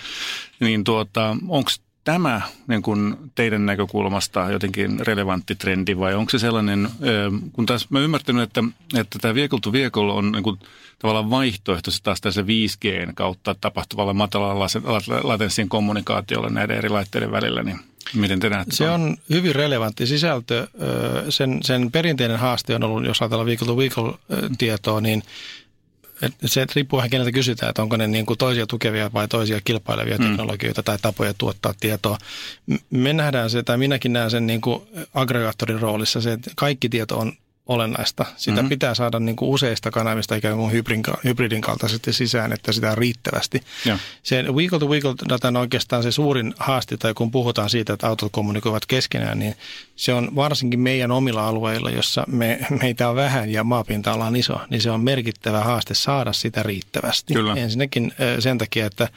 [0.62, 1.70] Niin tuota, onko
[2.04, 6.88] tämä niin kuin teidän näkökulmasta jotenkin relevantti trendi vai onko se sellainen,
[7.52, 10.58] kun taas mä ymmärtänyt, että, että tämä vehicle to vehicle on niin kuin
[10.98, 14.66] tavallaan vaihtoehto se taas tässä 5G kautta tapahtuvalle matalalla
[15.22, 17.78] latenssien kommunikaatiolle näiden eri laitteiden välillä, niin
[18.14, 18.76] Miten te näette?
[18.76, 20.66] Se on hyvin relevantti sisältö.
[21.28, 24.14] Sen, sen perinteinen haaste on ollut, jos ajatellaan to vehicle
[24.58, 25.22] tietoa, niin
[26.44, 30.18] se riippuu vähän keneltä kysytään, että onko ne niin kuin toisia tukevia vai toisia kilpailevia
[30.18, 30.24] mm.
[30.26, 32.18] teknologioita tai tapoja tuottaa tietoa.
[32.90, 34.82] Me nähdään se, tai minäkin näen sen niin kuin
[35.14, 37.32] aggregaattorin roolissa, se, että kaikki tieto on
[37.66, 38.24] olennaista.
[38.36, 38.68] Sitä mm-hmm.
[38.68, 42.98] pitää saada niin kuin useista kanavista ikään kuin hybridin, hybridin kaltaisesti sisään, että sitä on
[42.98, 43.60] riittävästi.
[43.84, 43.98] Ja.
[44.22, 48.08] Se weekly to weekly data on oikeastaan se suurin haaste, tai kun puhutaan siitä, että
[48.08, 49.54] autot kommunikoivat keskenään, niin
[49.96, 54.60] se on varsinkin meidän omilla alueilla, jossa me, meitä on vähän ja maapinta-ala on iso,
[54.70, 57.34] niin se on merkittävä haaste saada sitä riittävästi.
[57.34, 57.54] Kyllä.
[57.54, 59.08] Ensinnäkin sen takia, että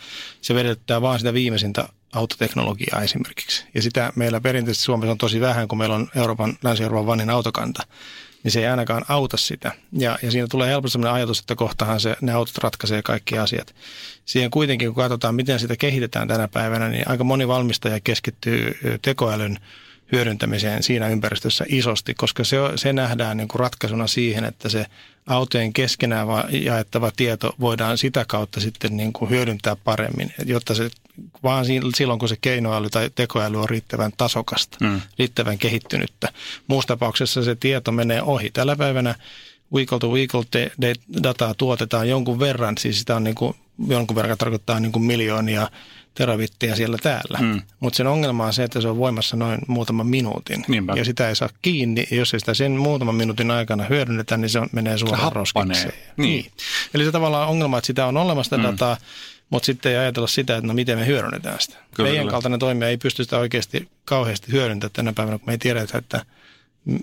[0.41, 3.65] se vedettää vaan sitä viimeisintä autoteknologiaa esimerkiksi.
[3.73, 7.83] Ja sitä meillä perinteisesti Suomessa on tosi vähän, kun meillä on Euroopan, Länsi-Euroopan vanhin autokanta
[8.45, 9.71] niin se ei ainakaan auta sitä.
[9.91, 13.75] Ja, ja siinä tulee helposti sellainen ajatus, että kohtahan se, ne autot ratkaisee kaikki asiat.
[14.25, 19.57] Siihen kuitenkin, kun katsotaan, miten sitä kehitetään tänä päivänä, niin aika moni valmistaja keskittyy tekoälyn
[20.11, 24.85] hyödyntämiseen siinä ympäristössä isosti, koska se, se nähdään niin kuin ratkaisuna siihen, että se
[25.25, 30.89] autojen keskenään jaettava tieto voidaan sitä kautta sitten niin kuin hyödyntää paremmin, jotta se
[31.43, 35.01] vaan silloin, kun se keinoäly tai tekoäly on riittävän tasokasta, mm.
[35.19, 36.29] riittävän kehittynyttä.
[36.67, 38.51] Muussa tapauksessa se tieto menee ohi.
[38.51, 39.15] Tällä päivänä
[39.73, 40.43] weekly to weekly
[41.23, 43.55] dataa tuotetaan jonkun verran, siis sitä on niin kuin,
[43.87, 45.69] jonkun verran tarkoittaa niin kuin miljoonia
[46.15, 47.39] terawittia siellä täällä.
[47.41, 47.61] Mm.
[47.79, 50.65] Mutta sen ongelma on se, että se on voimassa noin muutaman minuutin.
[50.67, 50.93] Niinpä.
[50.95, 52.07] Ja sitä ei saa kiinni.
[52.11, 55.93] Jos ei sitä sen muutaman minuutin aikana hyödynnetä, niin se menee suoraan roskikseen.
[56.17, 56.29] Niin.
[56.29, 56.51] niin.
[56.93, 58.63] Eli se tavallaan ongelma, että sitä on olemassa mm.
[58.63, 58.97] dataa,
[59.49, 61.77] mutta sitten ei ajatella sitä, että no miten me hyödynnetään sitä.
[61.95, 62.31] Kyllä, Meidän kyllä.
[62.31, 66.25] kaltainen toimija ei pysty sitä oikeasti kauheasti hyödyntämään tänä päivänä, kun me ei tiedetä, että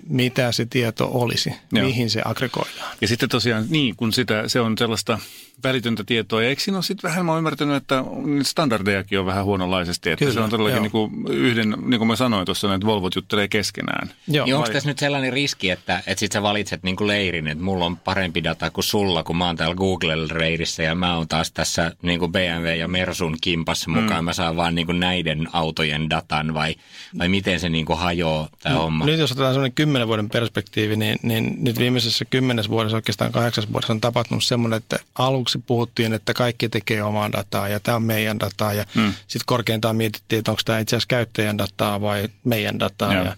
[0.07, 1.85] mitä se tieto olisi, Joo.
[1.85, 2.97] mihin se aggregoidaan.
[3.01, 5.19] Ja sitten tosiaan niin, kun sitä, se on sellaista
[5.63, 6.43] välitöntä tietoa.
[6.43, 8.03] Ja eikö siinä ole sitten vähän, mä ymmärtänyt, että
[8.41, 10.09] standardejakin on vähän huononlaisesti.
[10.09, 13.15] Että Kyllä, se on todellakin niin kuin yhden, niin kuin mä sanoin tuossa, että Volvot
[13.15, 14.09] juttelee keskenään.
[14.27, 14.45] Joo.
[14.45, 17.63] Niin onko tässä nyt sellainen riski, että, että sit sä valitset niin kuin leirin, että
[17.63, 21.51] mulla on parempi data kuin sulla, kun mä oon täällä Google-reirissä ja mä oon taas
[21.51, 24.01] tässä niin kuin BMW ja Mersun kimpassa mm.
[24.01, 24.25] mukaan.
[24.25, 26.75] Mä saan vaan niin kuin näiden autojen datan vai,
[27.17, 29.05] vai miten se niin kuin hajoaa tämä no, homma?
[29.05, 33.71] Nyt jos otetaan sellainen kymmenen vuoden perspektiivi, niin, niin nyt viimeisessä kymmenes vuodessa, oikeastaan kahdeksas
[33.73, 37.95] vuodessa on tapahtunut semmoinen, että aluksi aluksi puhuttiin, että kaikki tekee omaa dataa ja tämä
[37.95, 38.73] on meidän dataa.
[38.73, 39.13] Ja mm.
[39.27, 43.13] sitten korkeintaan mietittiin, että onko tämä itse asiassa käyttäjän dataa vai meidän dataa.
[43.13, 43.35] Ja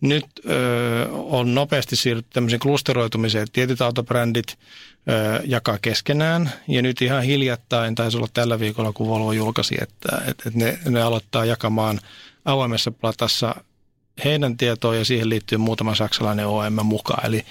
[0.00, 4.58] nyt ö, on nopeasti siirrytty tämmöiseen klusteroitumiseen, että tietyt autobrändit
[5.08, 6.50] ö, jakaa keskenään.
[6.68, 10.78] Ja nyt ihan hiljattain, taisi olla tällä viikolla, kun Volvo julkaisi, että, että, että ne,
[10.88, 12.00] ne aloittaa jakamaan
[12.44, 13.54] avoimessa platassa
[14.24, 17.26] heidän tietoon ja siihen liittyy muutama saksalainen OM mukaan.
[17.26, 17.44] Eli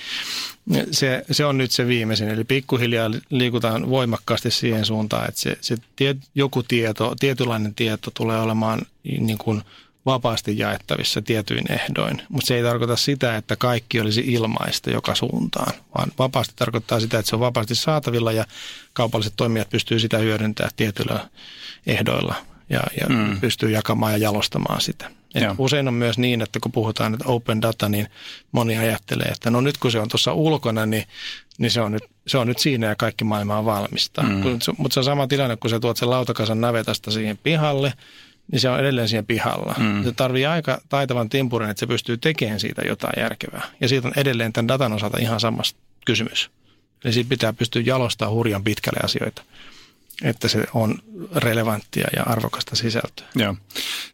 [0.91, 2.29] se, se on nyt se viimeisin.
[2.29, 8.39] Eli pikkuhiljaa liikutaan voimakkaasti siihen suuntaan, että se, se tie, joku tieto, tietynlainen tieto tulee
[8.39, 9.61] olemaan niin kuin
[10.05, 12.21] vapaasti jaettavissa tietyin ehdoin.
[12.29, 17.19] Mutta se ei tarkoita sitä, että kaikki olisi ilmaista joka suuntaan, vaan vapaasti tarkoittaa sitä,
[17.19, 18.45] että se on vapaasti saatavilla ja
[18.93, 21.29] kaupalliset toimijat pystyy sitä hyödyntämään tietyillä
[21.87, 22.35] ehdoilla
[22.69, 23.39] ja, ja mm.
[23.41, 25.11] pystyy jakamaan ja jalostamaan sitä.
[25.35, 28.07] Et usein on myös niin, että kun puhutaan että open data, niin
[28.51, 31.03] moni ajattelee, että no nyt kun se on tuossa ulkona, niin,
[31.57, 34.21] niin se, on nyt, se on nyt siinä ja kaikki maailma on valmista.
[34.21, 34.43] Mm.
[34.77, 37.93] Mutta se on sama tilanne, kun sä tuot sen lautakasan navetasta siihen pihalle,
[38.51, 39.75] niin se on edelleen siihen pihalla.
[39.77, 40.03] Mm.
[40.03, 43.67] Se tarvii aika taitavan timpurin, että se pystyy tekemään siitä jotain järkevää.
[43.81, 46.49] Ja siitä on edelleen tämän datan osalta ihan samasta kysymys.
[47.05, 49.43] Eli siitä pitää pystyä jalostamaan hurjan pitkälle asioita
[50.23, 50.99] että se on
[51.35, 53.27] relevanttia ja arvokasta sisältöä.
[53.35, 53.55] Joo,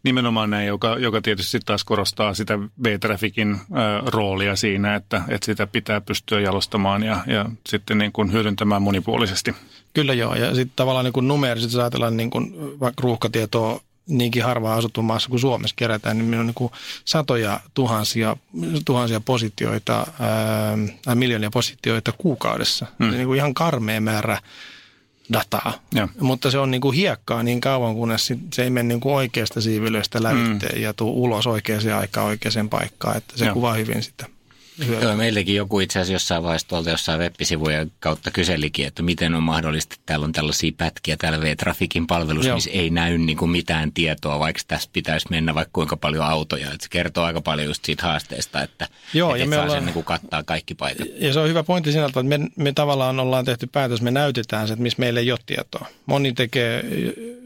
[0.02, 3.60] nimenomaan näin, joka, joka tietysti taas korostaa sitä B-trafficin äh,
[4.06, 9.54] roolia siinä, että, että sitä pitää pystyä jalostamaan ja, ja sitten niin kuin hyödyntämään monipuolisesti.
[9.94, 14.44] Kyllä joo, ja sitten tavallaan niin kuin numeerisesti, jos ajatellaan niin kuin vaikka ruuhkatietoa niinkin
[14.44, 16.70] harvaa asuttu maassa kuin Suomessa kerätään, niin meillä on niin
[17.04, 18.36] satoja tuhansia,
[18.84, 20.06] tuhansia positioita,
[21.06, 22.86] ää, miljoonia positioita kuukaudessa.
[22.98, 23.10] Hmm.
[23.10, 24.38] Se niin kuin ihan karmea määrä
[25.32, 25.72] dataa.
[25.94, 26.08] Ja.
[26.20, 29.60] Mutta se on niin kuin hiekkaa niin kauan, kunnes se ei mene niin kuin oikeasta
[29.60, 30.82] siivilöistä lävitteen mm.
[30.82, 33.16] ja tuu ulos oikeaan aikaan oikeaan paikkaan.
[33.16, 33.52] Että se ja.
[33.52, 34.26] kuvaa hyvin sitä.
[35.02, 39.42] Joo, meilläkin joku itse asiassa jossain vaiheessa tuolta jossain web-sivujen kautta kyselikin, että miten on
[39.42, 43.92] mahdollista, että täällä on tällaisia pätkiä täällä V-Trafikin palvelussa, missä ei näy niin kuin mitään
[43.92, 46.66] tietoa, vaikka tässä pitäisi mennä vaikka kuinka paljon autoja.
[46.66, 49.64] Että se kertoo aika paljon just siitä haasteesta, että, Joo, että ja et me saa
[49.64, 51.08] ollaan, sen niin kuin kattaa kaikki paikat.
[51.18, 54.66] Ja se on hyvä pointti sinä, että me, me tavallaan ollaan tehty päätös, me näytetään
[54.66, 55.86] se, että missä meillä ei ole tietoa.
[56.06, 56.84] Moni tekee,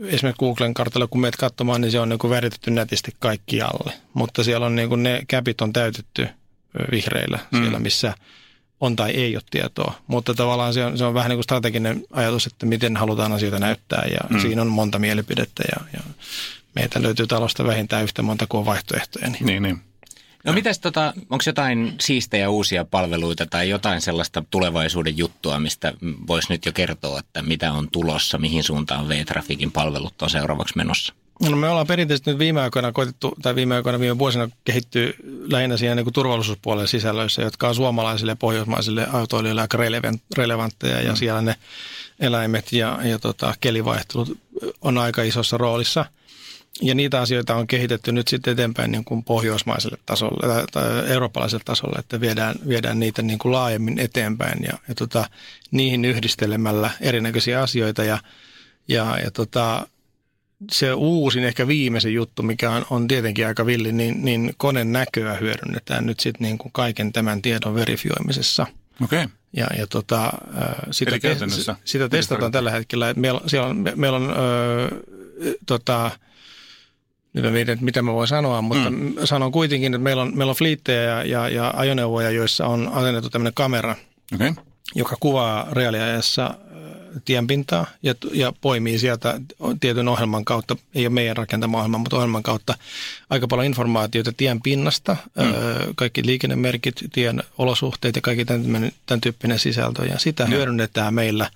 [0.05, 3.93] esimerkiksi Googlen kartalla, kun meet katsomaan, niin se on niin kuin väritetty nätisti kaikkialle.
[4.15, 6.29] Mutta siellä on niin kuin ne käpit on täytetty–
[6.91, 7.59] vihreillä mm.
[7.59, 8.15] siellä, missä
[8.81, 9.95] on tai ei ole tietoa.
[10.07, 13.59] Mutta tavallaan se on, se on vähän niin kuin strateginen ajatus, että miten halutaan asioita
[13.59, 14.41] näyttää ja mm.
[14.41, 16.01] siinä on monta mielipidettä ja, ja
[16.75, 19.29] meitä löytyy talosta vähintään yhtä monta kuin vaihtoehtoja.
[19.31, 19.63] Niin, niin.
[19.63, 19.81] niin.
[20.45, 25.95] No mitäs tota, onko jotain siistejä uusia palveluita tai jotain sellaista tulevaisuuden juttua, mistä
[26.27, 31.15] voisi nyt jo kertoa, että mitä on tulossa, mihin suuntaan V-Trafikin palvelut on seuraavaksi menossa?
[31.49, 35.15] No me ollaan perinteisesti nyt viime aikoina koitettu, tai viime aikoina viime vuosina kehittyy
[35.51, 39.79] lähinnä siihen niin kuin turvallisuuspuolen sisällöissä, jotka on suomalaisille pohjoismaisille autoilijoille aika
[40.37, 41.17] relevantteja, ja mm.
[41.17, 41.55] siellä ne
[42.21, 44.39] eläimet ja, ja tota, kelivaihtelut
[44.81, 46.05] on aika isossa roolissa.
[46.83, 51.65] Ja niitä asioita on kehitetty nyt sitten eteenpäin niin kuin pohjoismaiselle tasolle tai, tai eurooppalaiselle
[51.65, 55.25] tasolle, että viedään, viedään niitä niin kuin laajemmin eteenpäin ja, ja tota,
[55.71, 58.19] niihin yhdistelemällä erinäköisiä asioita ja,
[58.89, 59.87] ja, ja tota,
[60.73, 65.35] se uusin, ehkä viimeisin juttu, mikä on, on tietenkin aika villi, niin, niin koneen näköä
[65.35, 68.67] hyödynnetään nyt sitten niin kuin kaiken tämän tiedon verifioimisessa.
[69.03, 69.25] Okei.
[69.25, 69.37] Okay.
[69.57, 70.33] Ja, ja tota,
[70.91, 71.37] sitä, te,
[71.85, 73.11] sitä testataan tällä hetkellä.
[73.11, 74.37] Että meillä, siellä on, meillä on ö,
[75.67, 76.11] tota,
[77.33, 79.15] nyt en tiedä, mitä mä voin sanoa, mutta mm.
[79.25, 83.31] sanon kuitenkin, että meillä on, meillä on fliittejä ja, ja, ja ajoneuvoja, joissa on asennettu
[83.31, 83.97] tämmöinen kamera,
[84.35, 84.53] okay.
[84.95, 86.55] joka kuvaa reaaliajassa
[87.25, 89.41] tienpintaa ja, ja poimii sieltä
[89.81, 92.75] tietyn ohjelman kautta, ei ole meidän rakentama ohjelma, mutta ohjelman kautta
[93.31, 95.43] aika paljon informaatiota tien pinnasta, mm.
[95.43, 95.55] ö,
[95.97, 100.07] kaikki liikennemerkit, tien olosuhteet ja kaikki tämän, tämän tyyppinen sisältö.
[100.07, 100.51] Ja sitä mm.
[100.51, 101.51] hyödynnetään meillä.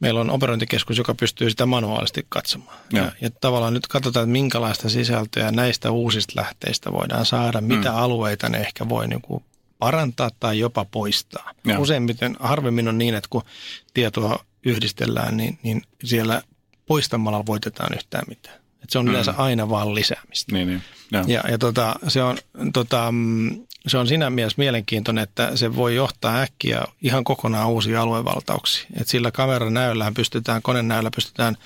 [0.00, 2.78] Meillä on operointikeskus, joka pystyy sitä manuaalisesti katsomaan.
[2.92, 7.90] Ja, ja, ja tavallaan nyt katsotaan, että minkälaista sisältöä näistä uusista lähteistä voidaan saada, mitä
[7.90, 7.96] mm.
[7.96, 9.44] alueita ne ehkä voi niin kuin
[9.78, 11.52] parantaa tai jopa poistaa.
[11.66, 11.78] Ja.
[11.78, 13.42] Useimmiten, harvemmin on niin, että kun
[13.94, 16.42] tietoa yhdistellään, niin, niin siellä
[16.86, 18.56] poistamalla voitetaan yhtään mitään.
[18.82, 19.10] Et se on mm.
[19.10, 20.52] yleensä aina vaan lisäämistä.
[20.52, 20.82] Niin, niin.
[21.12, 22.38] Ja, ja, ja tota, se, on,
[22.72, 28.02] tota, mm, se on siinä mielessä mielenkiintoinen, että se voi johtaa äkkiä ihan kokonaan uusia
[28.02, 28.86] aluevaltauksia.
[29.00, 31.56] Et sillä kameran näyllään pystytään, konenäyllä pystytään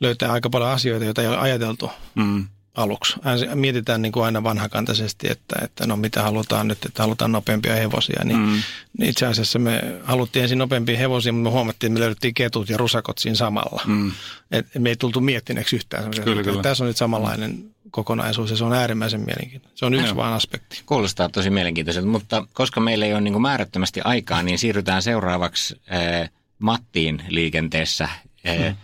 [0.00, 1.90] löytämään aika paljon asioita, joita ei ole ajateltu.
[2.14, 2.46] Mm
[2.78, 3.16] aluksi.
[3.54, 8.24] Mietitään niin kuin aina vanhakantaisesti, että, että no mitä halutaan nyt, että halutaan nopeampia hevosia.
[8.24, 8.62] Niin mm.
[9.02, 12.76] Itse asiassa me haluttiin ensin nopeampia hevosia, mutta me huomattiin, että me löydettiin ketut ja
[12.76, 13.82] rusakot siinä samalla.
[13.86, 14.12] Mm.
[14.50, 16.10] Et me ei tultu miettineeksi yhtään.
[16.24, 16.62] Kyllä, kyllä.
[16.62, 19.78] Tässä on nyt samanlainen kokonaisuus ja se on äärimmäisen mielenkiintoinen.
[19.78, 20.82] Se on yksi vain aspekti.
[20.86, 25.80] Kuulostaa tosi mielenkiintoiselta, mutta koska meillä ei ole niin kuin määrättömästi aikaa, niin siirrytään seuraavaksi
[25.92, 28.04] äh, Mattiin liikenteessä.
[28.48, 28.76] Äh, mm.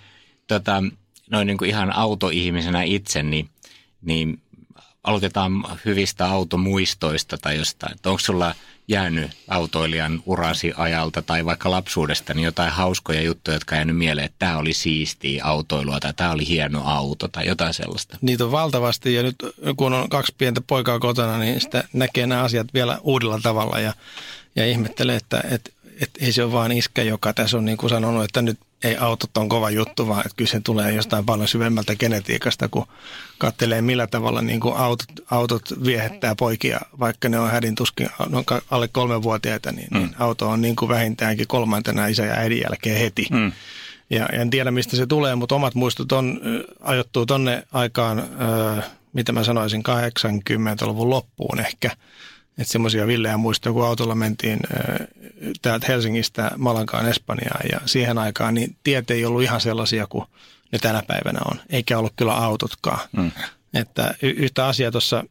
[0.46, 0.82] tota,
[1.30, 3.48] noin niin kuin ihan autoihmisenä itse, niin
[4.04, 4.40] niin
[5.04, 7.96] aloitetaan hyvistä automuistoista tai jostain.
[8.06, 8.54] Onko sulla
[8.88, 14.24] jäänyt autoilijan urasi ajalta tai vaikka lapsuudesta niin jotain hauskoja juttuja, jotka on jäänyt mieleen,
[14.24, 18.18] että tämä oli siistiä autoilua tai tämä oli hieno auto tai jotain sellaista?
[18.20, 19.36] Niitä on valtavasti ja nyt
[19.76, 23.92] kun on kaksi pientä poikaa kotona, niin sitä näkee nämä asiat vielä uudella tavalla ja,
[24.56, 27.90] ja ihmettelee, että, että, että ei se ole vain iskä, joka tässä on niin kuin
[27.90, 31.48] sanonut, että nyt ei autot on kova juttu, vaan että kyllä se tulee jostain paljon
[31.48, 32.86] syvemmältä genetiikasta, kun
[33.38, 38.44] katselee millä tavalla niin kuin autot, autot viehettää poikia, vaikka ne on hädin tuskin no,
[38.70, 40.06] alle kolmenvuotiaita, niin, niin mm.
[40.06, 43.26] niin auto on niin kuin vähintäänkin kolmantena isä ja äidin jälkeen heti.
[43.30, 43.52] Mm.
[44.10, 46.40] Ja en tiedä, mistä se tulee, mutta omat muistot on,
[46.80, 51.90] ajoittuu tonne aikaan, äh, mitä mä sanoisin, 80-luvun loppuun ehkä–
[52.58, 54.60] että semmoisia villejä muistoja, kun autolla mentiin
[55.62, 60.24] täältä Helsingistä Malankaan Espanjaan ja siihen aikaan, niin tiet ei ollut ihan sellaisia kuin
[60.72, 63.08] ne tänä päivänä on, eikä ollut kyllä autotkaan.
[63.16, 63.30] Mm.
[63.74, 65.24] Että y- yhtä asiaa tuossa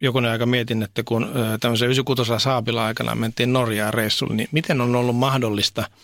[0.00, 4.96] jokunen aika mietin, että kun tämmöisen 96 Saabilla aikana mentiin Norjaan reissulle, niin miten on
[4.96, 5.84] ollut mahdollista–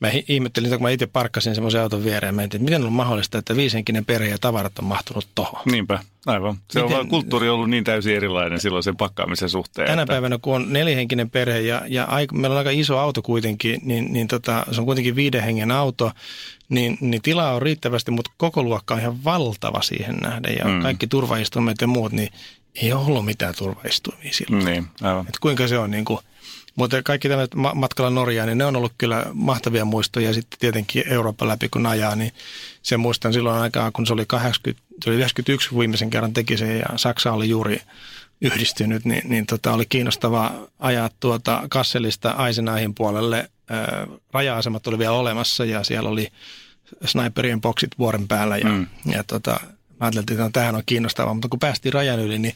[0.00, 3.56] mä ihmettelin, kun mä itse parkkasin semmoisen auton viereen, mä että miten on mahdollista, että
[3.56, 5.62] viisenkinen perhe ja tavarat on mahtunut tuohon.
[5.64, 6.54] Niinpä, aivan.
[6.54, 9.88] Se miten, on vaan kulttuuri ollut niin täysin erilainen silloin sen pakkaamisen suhteen.
[9.88, 10.12] Tänä että...
[10.12, 14.12] päivänä, kun on nelihenkinen perhe ja, ja aika, meillä on aika iso auto kuitenkin, niin,
[14.12, 16.12] niin tota, se on kuitenkin viiden hengen auto,
[16.68, 20.82] niin, niin tilaa on riittävästi, mutta koko luokka on ihan valtava siihen nähden ja mm.
[20.82, 22.28] kaikki turvaistumet ja muut, niin
[22.82, 24.64] ei ollut mitään turvaistumia silloin.
[24.64, 25.28] Niin, aivan.
[25.28, 26.20] Et kuinka se on niin kuin,
[26.78, 30.28] mutta kaikki tämmöiset matkalla Norjaan, niin ne on ollut kyllä mahtavia muistoja.
[30.28, 32.32] Ja sitten tietenkin Euroopan läpi kun ajaa, niin
[32.82, 36.78] se muistan silloin aikaa, kun se oli 80, se oli 91 viimeisen kerran teki sen
[36.78, 37.80] ja Saksa oli juuri
[38.40, 43.50] yhdistynyt, niin, niin tota, oli kiinnostavaa ajaa tuota Kasselista Aisenaihin puolelle.
[43.70, 46.28] Ää, raja-asemat oli vielä olemassa ja siellä oli
[47.04, 48.86] sniperien boksit vuoren päällä ja, mm.
[49.12, 49.66] ja tota, mä
[50.00, 52.54] ajattelin, että no, tämähän on kiinnostavaa, mutta kun päästiin rajan yli, niin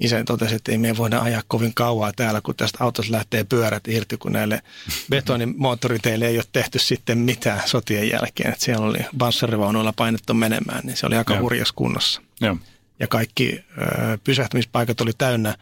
[0.00, 3.88] isä totesi, että ei me voida ajaa kovin kauaa täällä, kun tästä autosta lähtee pyörät
[3.88, 4.62] irti, kun näille
[5.10, 8.52] betonimoottoriteille ei ole tehty sitten mitään sotien jälkeen.
[8.52, 12.22] Että siellä oli banssarivaunuilla painettu menemään, niin se oli aika hurjas kunnossa.
[12.40, 12.56] Ja,
[13.00, 15.56] ja kaikki ö, pysähtymispaikat oli täynnä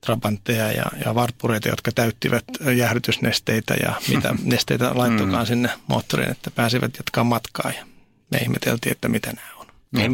[0.00, 2.44] trabantteja ja, ja varppureita, jotka täyttivät
[2.76, 5.46] jäähdytysnesteitä ja mitä nesteitä laittokaan mm.
[5.46, 7.72] sinne moottoriin, että pääsivät jatkaa matkaa.
[7.78, 7.86] Ja
[8.30, 9.66] me ihmeteltiin, että mitä nämä on.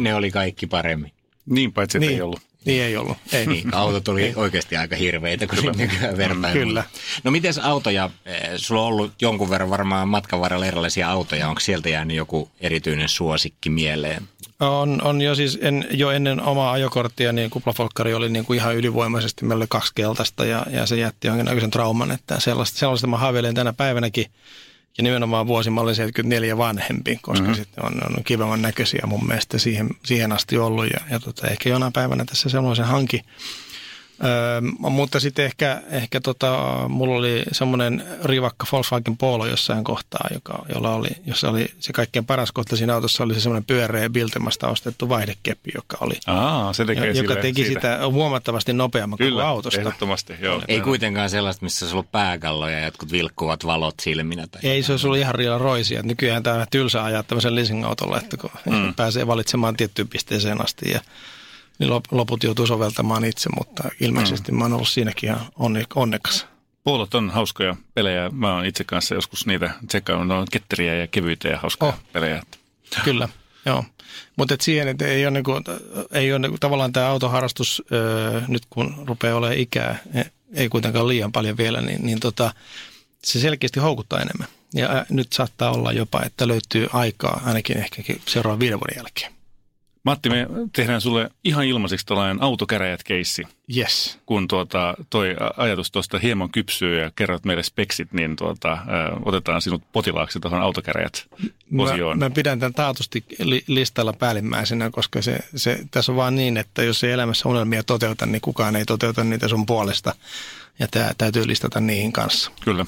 [0.03, 1.11] Ne oli kaikki paremmin.
[1.45, 2.15] Niin, paitsi että niin.
[2.15, 2.41] ei ollut.
[2.65, 3.17] Niin ei ollut.
[3.33, 3.47] Ei.
[3.47, 6.53] Niin, autot oli oikeasti aika hirveitä, kun nykyään vertaan.
[6.53, 6.83] Kyllä.
[7.23, 11.59] No miten autoja, eh, sulla on ollut jonkun verran varmaan matkan varrella erilaisia autoja, onko
[11.59, 14.27] sieltä jäänyt joku erityinen suosikki mieleen?
[14.59, 18.75] On, on jo siis en, jo ennen omaa ajokorttia, niin kuplafolkkari oli niin kuin ihan
[18.75, 23.17] ylivoimaisesti, meillä oli kaksi keltaista ja, ja se jätti jonkinnäköisen trauman, että sellaista, sellaista mä
[23.17, 24.25] haaveilen tänä päivänäkin–
[24.97, 27.55] ja nimenomaan vuosimalli 74 vanhempi, koska mm-hmm.
[27.55, 30.85] sitten on, on kivemman näköisiä mun mielestä siihen, siihen asti ollut.
[30.85, 33.21] Ja, ja tota, ehkä jonain päivänä tässä sellaisen hanki.
[34.23, 40.65] Öö, mutta sitten ehkä, ehkä tota, mulla oli semmoinen rivakka Volkswagen Polo jossain kohtaa, joka,
[40.73, 44.67] jolla oli, jossa oli se kaikkein paras kohta siinä autossa oli se semmoinen pyöreä Biltemasta
[44.67, 46.13] ostettu vaihdekeppi, joka oli.
[46.27, 47.79] Aa, se tekee joka sille, teki siitä.
[47.79, 49.79] sitä huomattavasti nopeammin kuin autosta.
[49.79, 50.61] ehdottomasti, joo.
[50.67, 54.47] Ei kuitenkaan sellaista, missä sulla on pääkallo ja jotkut vilkkuvat valot silminä.
[54.47, 56.01] Tai Ei, se olisi ollut ihan riila roisia.
[56.03, 58.93] Nykyään tämä tylsä ajaa tämmöisen leasing-autolla, että kun mm.
[58.93, 60.99] pääsee valitsemaan tiettyyn pisteeseen asti ja
[61.79, 64.57] niin loput joutuu soveltamaan itse, mutta ilmeisesti mm.
[64.57, 65.45] mä oon ollut siinäkin ihan
[65.95, 66.47] onnekas.
[66.83, 68.29] Poolot on hauskoja pelejä.
[68.29, 70.27] Mä oon itse kanssa joskus niitä tsekannut.
[70.27, 71.99] Ne on ketteriä ja kevyitä ja hauskoja oh.
[72.13, 72.43] pelejä.
[73.03, 73.29] Kyllä,
[73.65, 73.83] joo.
[74.35, 75.51] Mutta siihen, että ei ole, niinku,
[76.11, 81.07] ei ole niinku, tavallaan tämä autoharrastus, öö, nyt kun rupeaa olemaan ikää, e, ei kuitenkaan
[81.07, 82.53] liian paljon vielä, niin, niin tota,
[83.23, 84.47] se selkeästi houkuttaa enemmän.
[84.73, 89.31] Ja nyt saattaa olla jopa, että löytyy aikaa ainakin ehkä seuraavan viiden vuoden jälkeen.
[90.05, 93.43] Matti, me tehdään sulle ihan ilmaiseksi tällainen autokäräjät-keissi.
[93.77, 94.19] Yes.
[94.25, 98.79] Kun tuota, toi ajatus tuosta hieman kypsyy ja kerrot meille speksit, niin tuota, äh,
[99.25, 102.19] otetaan sinut potilaaksi tuohon autokäräjät-osioon.
[102.19, 106.57] Mä, mä pidän tämän taatusti li- listalla päällimmäisenä, koska se, se, tässä on vaan niin,
[106.57, 110.15] että jos ei elämässä unelmia toteuta, niin kukaan ei toteuta niitä sun puolesta.
[110.79, 112.51] Ja tämä täytyy listata niihin kanssa.
[112.63, 112.85] Kyllä.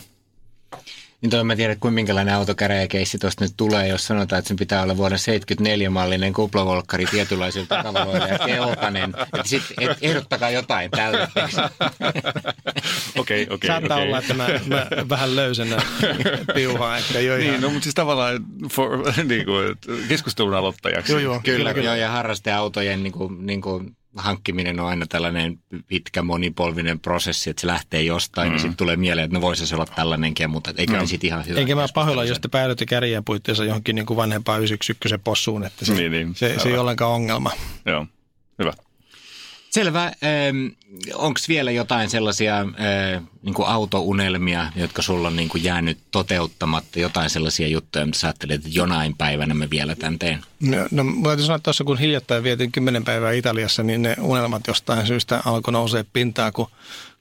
[1.21, 4.83] Niin toi mä tiedän, kuin minkälainen autokäräjäkeissi tuosta nyt tulee, jos sanotaan, että sen pitää
[4.83, 9.13] olla vuoden 74-mallinen kuplavolkkari tietynlaisilta takavaloilla ja keltainen.
[9.45, 11.27] Sitten et, ehdottakaa jotain tälle.
[13.17, 13.67] Okei, okei.
[13.67, 14.07] Saattaa okay.
[14.07, 15.81] olla, että mä, mä vähän löysennä
[16.55, 16.97] piuhaa.
[16.97, 18.89] Että jo niin, no mutta siis tavallaan for,
[19.23, 19.75] niin kuin,
[20.07, 21.11] keskustelun aloittajaksi.
[21.11, 21.85] Joo, joo, kyllä, kyllä, kyllä.
[21.85, 27.61] Joo, ja harrasteautojen niin kuin, niin kuin hankkiminen on aina tällainen pitkä monipolvinen prosessi, että
[27.61, 28.53] se lähtee jostain mm.
[28.53, 31.05] ja sitten tulee mieleen, että no voisi se olla tällainenkin, mutta eikö no.
[31.05, 31.59] sitten ihan hyvä.
[31.59, 35.85] Eikä mä pahoilla, jos te päädytte kärjen puitteissa johonkin niin kuin vanhempaan 91 possuun, että
[35.85, 36.35] se, niin, niin.
[36.35, 37.51] se, se ei ole ollenkaan ongelma.
[37.85, 38.05] Joo,
[38.59, 38.73] hyvä.
[39.77, 40.11] Selvä.
[41.13, 42.65] Onko vielä jotain sellaisia
[43.43, 46.99] niin autounelmia, jotka sulla on niin kuin jäänyt toteuttamatta?
[46.99, 50.41] Jotain sellaisia juttuja, mitä sä ajattelet, että jonain päivänä mä vielä tämän teen?
[50.61, 54.67] No, no täytyy sanoa, että tuossa kun hiljattain vietin kymmenen päivää Italiassa, niin ne unelmat
[54.67, 56.67] jostain syystä alkoi nousee pintaan, kun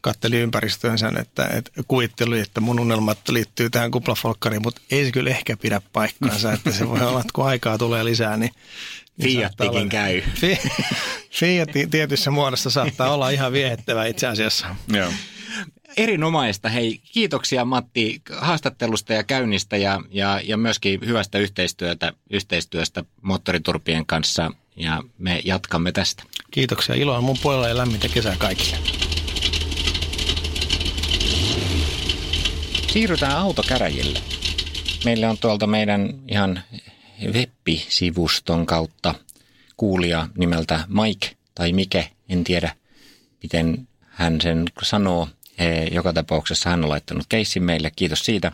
[0.01, 5.31] katteli ympäristöönsä, että, että kuvitteli, että mun unelmat liittyy tähän kuplafolkkariin, mutta ei se kyllä
[5.31, 8.51] ehkä pidä paikkaansa, että se voi olla, että kun aikaa tulee lisää, niin
[9.23, 10.23] Fiattikin käy.
[11.41, 14.67] Fiat tietyssä muodossa saattaa olla ihan viehettävä itse asiassa.
[14.89, 15.13] Joo.
[15.97, 16.69] Erinomaista.
[16.69, 24.51] Hei, kiitoksia Matti haastattelusta ja käynnistä ja, ja, ja myöskin hyvästä yhteistyötä, yhteistyöstä moottoriturpien kanssa
[24.77, 26.23] ja me jatkamme tästä.
[26.51, 26.95] Kiitoksia.
[26.95, 28.77] Iloa mun puolella ja lämmintä kesää kaikille.
[32.93, 34.19] Siirrytään autokäräjille.
[35.05, 36.63] Meillä on tuolta meidän ihan
[37.25, 39.15] web-sivuston kautta
[39.77, 42.77] kuulija nimeltä Mike tai Mike, en tiedä
[43.43, 45.29] miten hän sen sanoo.
[45.93, 48.53] Joka tapauksessa hän on laittanut keissin meille, kiitos siitä.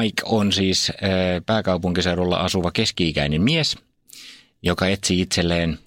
[0.00, 0.92] Mike on siis
[1.46, 3.78] pääkaupunkiseudulla asuva keski-ikäinen mies,
[4.62, 5.78] joka etsii itselleen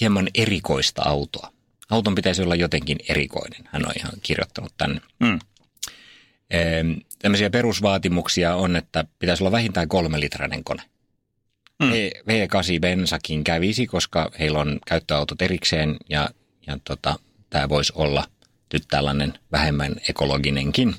[0.00, 1.52] hieman erikoista autoa.
[1.90, 5.00] Auton pitäisi olla jotenkin erikoinen, hän on ihan kirjoittanut tänne.
[5.18, 5.38] Mm
[7.26, 10.82] tämmöisiä perusvaatimuksia on, että pitäisi olla vähintään kolme litrainen kone.
[11.82, 11.90] Mm.
[11.90, 16.30] V8 bensakin kävisi, koska heillä on käyttöautot erikseen ja,
[16.66, 17.18] ja tota,
[17.50, 18.24] tämä voisi olla
[18.72, 20.94] nyt tällainen vähemmän ekologinenkin.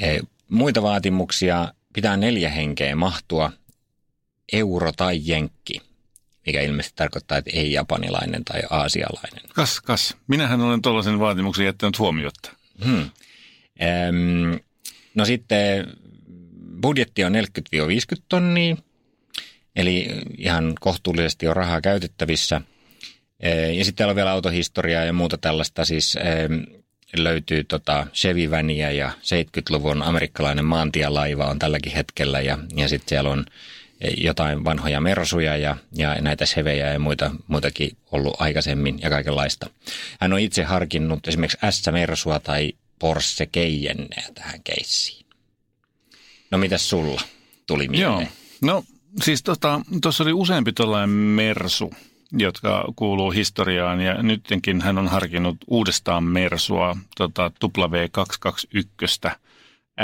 [0.00, 0.18] E,
[0.48, 3.52] muita vaatimuksia pitää neljä henkeä mahtua,
[4.52, 5.82] euro tai jenkki,
[6.46, 9.42] mikä ilmeisesti tarkoittaa, että ei japanilainen tai aasialainen.
[9.54, 10.16] Kas, kas.
[10.26, 12.50] Minähän olen tuollaisen vaatimuksen jättänyt huomiotta.
[12.84, 13.10] Hmm.
[15.18, 15.86] No sitten
[16.82, 17.38] budjetti on 40-50
[18.28, 18.76] tonnia,
[19.76, 20.08] eli
[20.38, 22.60] ihan kohtuullisesti on rahaa käytettävissä.
[23.76, 26.16] Ja sitten täällä on vielä autohistoriaa ja muuta tällaista, siis
[27.16, 33.30] löytyy tota Chevy Vania ja 70-luvun amerikkalainen maantielaiva on tälläkin hetkellä ja, ja sitten siellä
[33.30, 33.44] on
[34.16, 39.70] jotain vanhoja mersuja ja, ja näitä sevejä ja muita, muitakin ollut aikaisemmin ja kaikenlaista.
[40.20, 45.26] Hän on itse harkinnut esimerkiksi S-mersua tai Porsche Cayenneä tähän keissiin.
[46.50, 47.20] No mitäs sulla
[47.66, 48.20] tuli mieleen?
[48.20, 48.28] Joo,
[48.62, 48.84] no
[49.22, 51.94] siis tuossa tota, oli useampi tällainen Mersu,
[52.32, 59.30] jotka kuuluu historiaan ja nytkin hän on harkinnut uudestaan Mersua, tota, W221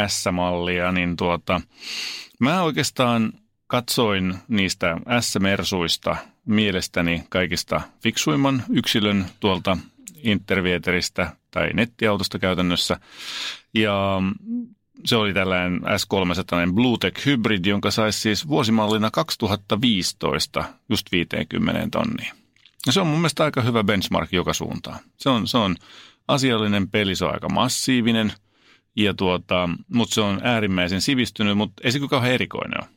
[0.06, 1.60] S-mallia, niin tuota,
[2.40, 3.32] mä oikeastaan
[3.66, 9.78] katsoin niistä S-mersuista mielestäni kaikista fiksuimman yksilön tuolta
[10.22, 13.00] Intervieteristä tai nettiautosta käytännössä.
[13.74, 14.22] Ja
[15.04, 22.34] se oli tällainen S300 Bluetech Hybrid, jonka saisi siis vuosimallina 2015 just 50 tonnia.
[22.86, 24.98] Ja se on mun mielestä aika hyvä benchmark joka suuntaan.
[25.16, 25.76] Se on, se on
[26.28, 28.32] asiallinen peli, se on aika massiivinen,
[28.96, 32.90] ja tuota, mutta se on äärimmäisen sivistynyt, mutta ei se kyllä kauhean erikoinen ole.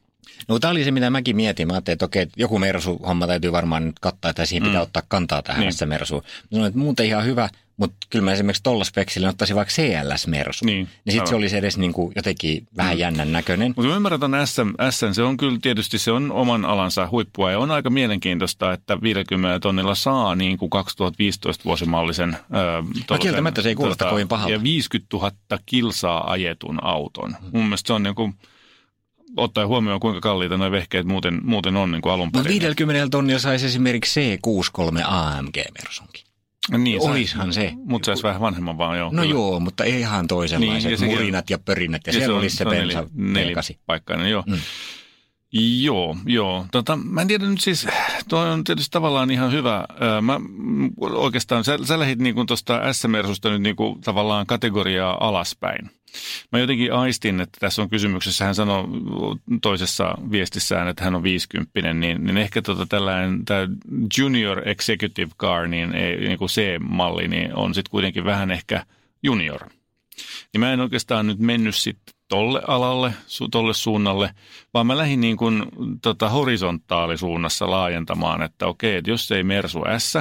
[0.47, 1.67] No tämä oli se, mitä mäkin mietin.
[1.67, 4.83] Mä ajattelin, että okei, joku Mersu-homma täytyy varmaan nyt kattaa, että siihen pitää mm.
[4.83, 5.89] ottaa kantaa tähän niin.
[5.89, 6.23] Mersuun.
[6.23, 10.65] Mä sanoin, että muuten ihan hyvä, Mutta kyllä mä esimerkiksi tuolla speksillä ottaisin vaikka CLS-mersu.
[10.65, 12.99] Niin, niin sitten se olisi edes niin kuin jotenkin vähän Mm.
[12.99, 13.73] jännän näköinen.
[13.75, 17.51] Mutta mä ymmärrän ton SM, SM, se on kyllä tietysti se on oman alansa huippua
[17.51, 22.33] ja on aika mielenkiintoista, että 50 tonnilla saa niin kuin 2015 vuosimallisen.
[22.33, 22.37] Ö,
[23.07, 24.51] tollasen, kieltämättä se ei kuulosta kovin pahalta.
[24.53, 25.31] Ja 50 000
[25.65, 27.35] kilsaa ajetun auton.
[27.53, 28.33] Mun mielestä se on niin kuin,
[29.37, 32.61] ottaen huomioon kuinka kalliita nuo vehkeet muuten, muuten on niin kuin alun Mutta perin.
[32.61, 36.26] 50 tonnilla saisi esimerkiksi C63 AMG-mersunkin.
[36.77, 37.73] Niin, Olishan se.
[37.75, 39.09] Mutta se olisi vähän vanhemman vaan, joo.
[39.13, 39.33] No kyllä.
[39.33, 42.01] joo, mutta ei ihan toisenlaiset Niin, ja murinat ja pörinnät.
[42.07, 43.77] Ja, Ja siellä olisi se on bensa neli, V8.
[43.85, 44.43] paikkainen, joo.
[44.47, 44.57] Mm.
[45.81, 46.65] Joo, joo.
[46.71, 47.87] Tota, mä en tiedä nyt siis,
[48.29, 49.85] toi on tietysti tavallaan ihan hyvä.
[50.21, 50.39] Mä
[51.01, 55.89] oikeastaan, sä, sä lähdit niin tuosta S-mersusta nyt niin kuin tavallaan kategoriaa alaspäin.
[56.51, 58.83] Mä jotenkin aistin, että tässä on kysymyksessä, hän sanoi
[59.61, 63.67] toisessa viestissään, että hän on 50, niin, niin ehkä tota tällainen tämä
[64.17, 68.85] junior executive car, niin, ei, niin kuin C-malli, niin on sitten kuitenkin vähän ehkä
[69.23, 69.59] junior.
[70.53, 74.31] Niin mä en oikeastaan nyt mennyt sitten tolle alalle, su, tolle suunnalle,
[74.73, 75.63] vaan mä lähdin niin kuin
[76.01, 80.17] tota horisontaalisuunnassa laajentamaan, että okei, että jos ei Mersu S,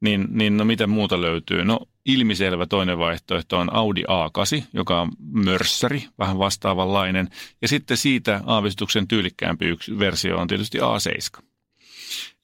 [0.00, 1.64] niin, niin no mitä muuta löytyy?
[1.64, 7.28] No ilmiselvä toinen vaihtoehto on Audi A8, joka on mörssäri, vähän vastaavanlainen.
[7.62, 11.42] Ja sitten siitä aavistuksen tyylikkäämpi yksi versio on tietysti A7.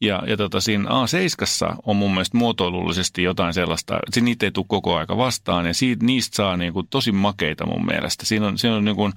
[0.00, 4.66] Ja, ja tota, siinä A7 on mun mielestä muotoilullisesti jotain sellaista, että niitä ei tule
[4.68, 8.26] koko aika vastaan ja siitä, niistä saa niin kuin tosi makeita mun mielestä.
[8.26, 9.12] Siinä on, siinä on, niin kuin,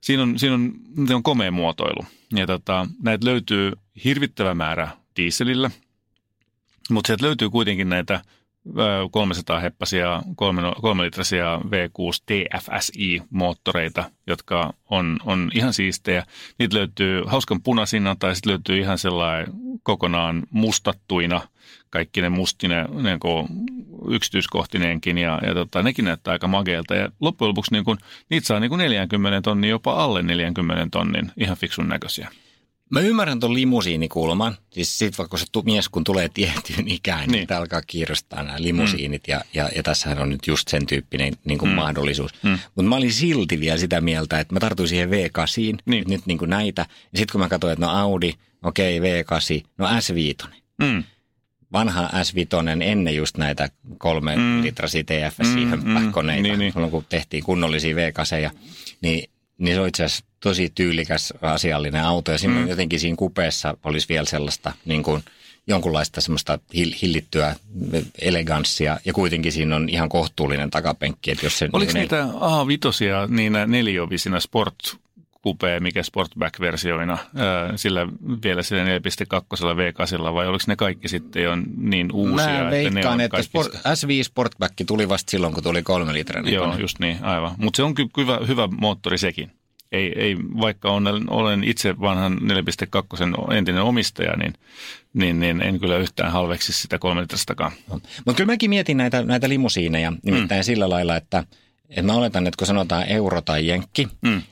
[0.00, 0.72] siinä on, siinä on,
[1.08, 2.06] se on komea muotoilu.
[2.34, 3.72] Ja tota, näitä löytyy
[4.04, 5.70] hirvittävä määrä dieselillä,
[6.90, 8.20] mutta sieltä löytyy kuitenkin näitä
[9.10, 16.26] 300 heppasia, 3, 3 litrasia V6 TFSI-moottoreita, jotka on, on ihan siistejä.
[16.58, 19.52] Niitä löytyy hauskan punaisina tai sitten löytyy ihan sellainen
[19.82, 21.40] kokonaan mustattuina,
[21.90, 23.48] kaikki ne mustine niin kuin
[24.08, 26.94] yksityiskohtineenkin ja, ja tota, nekin näyttää aika mageilta.
[26.94, 27.98] Ja loppujen lopuksi niin kun,
[28.30, 32.28] niitä saa niin kuin 40 tonnin, jopa alle 40 tonnin ihan fiksun näköisiä.
[32.90, 34.56] Mä ymmärrän tuon limusiinikulman.
[34.70, 37.58] Siis sit vaikka se tu- mies kun tulee tiettyyn ikään, niin, Niin.
[37.58, 39.26] alkaa kiinnostaa nämä limusiinit.
[39.26, 39.32] Mm.
[39.32, 41.74] Ja, ja, ja tässähän on nyt just sen tyyppinen niin kuin mm.
[41.74, 42.30] mahdollisuus.
[42.42, 42.58] Mm.
[42.74, 46.04] Mutta mä olin silti vielä sitä mieltä, että mä tartuin siihen V8, Niin.
[46.08, 46.82] nyt niin kuin näitä.
[47.12, 48.32] Ja sitten kun mä katsoin, että no Audi,
[48.62, 50.48] okei okay, V8, no S5.
[50.82, 51.04] Mm.
[51.72, 53.68] Vanha S5 ennen just näitä
[53.98, 54.62] kolme Mm.
[54.62, 56.74] litrasia TFSI-hömppäkoneita, Mm, mm, niin.
[56.76, 56.90] niin.
[56.90, 58.50] kun tehtiin kunnollisia V8,
[59.00, 62.32] niin, niin se on itse asiassa tosi tyylikäs asiallinen auto.
[62.32, 62.68] Ja siinä Mm.
[62.68, 65.22] jotenkin siinä kupeessa olisi vielä sellaista niin kuin
[65.66, 67.56] jonkunlaista semmoista hill- hillittyä
[68.18, 68.98] eleganssia.
[69.04, 71.30] Ja kuitenkin siinä on ihan kohtuullinen takapenkki.
[71.30, 74.76] Että jos se, Oliko niin, niitä A5 niinä neliovisina sport
[75.46, 77.18] kupea, mikä Sportback-versioina,
[77.76, 78.06] sillä
[78.44, 78.88] vielä sillä 4.2
[80.20, 83.42] V8 vai oliko ne kaikki sitten jo niin uusia, Mä että ne veikkaan, on että
[83.42, 86.80] sport, S5 Sportback tuli vasta silloin, kun tuli kolme litrainen Joo, kone.
[86.80, 87.52] just niin, aivan.
[87.58, 89.50] Mutta se on kyllä hyvä, hyvä moottori sekin.
[89.92, 92.38] Ei, ei, vaikka olen, olen itse vanhan
[93.48, 94.52] 4.2 entinen omistaja, niin,
[95.14, 97.72] niin, niin en kyllä yhtään halveksi sitä kolme litrastakaan.
[97.88, 100.64] Mutta kyllä mäkin mietin näitä, näitä limusiineja, nimittäin mm.
[100.64, 101.44] sillä lailla, että,
[101.90, 104.42] että mä oletan, että kun sanotaan euro tai jenkki, Mm.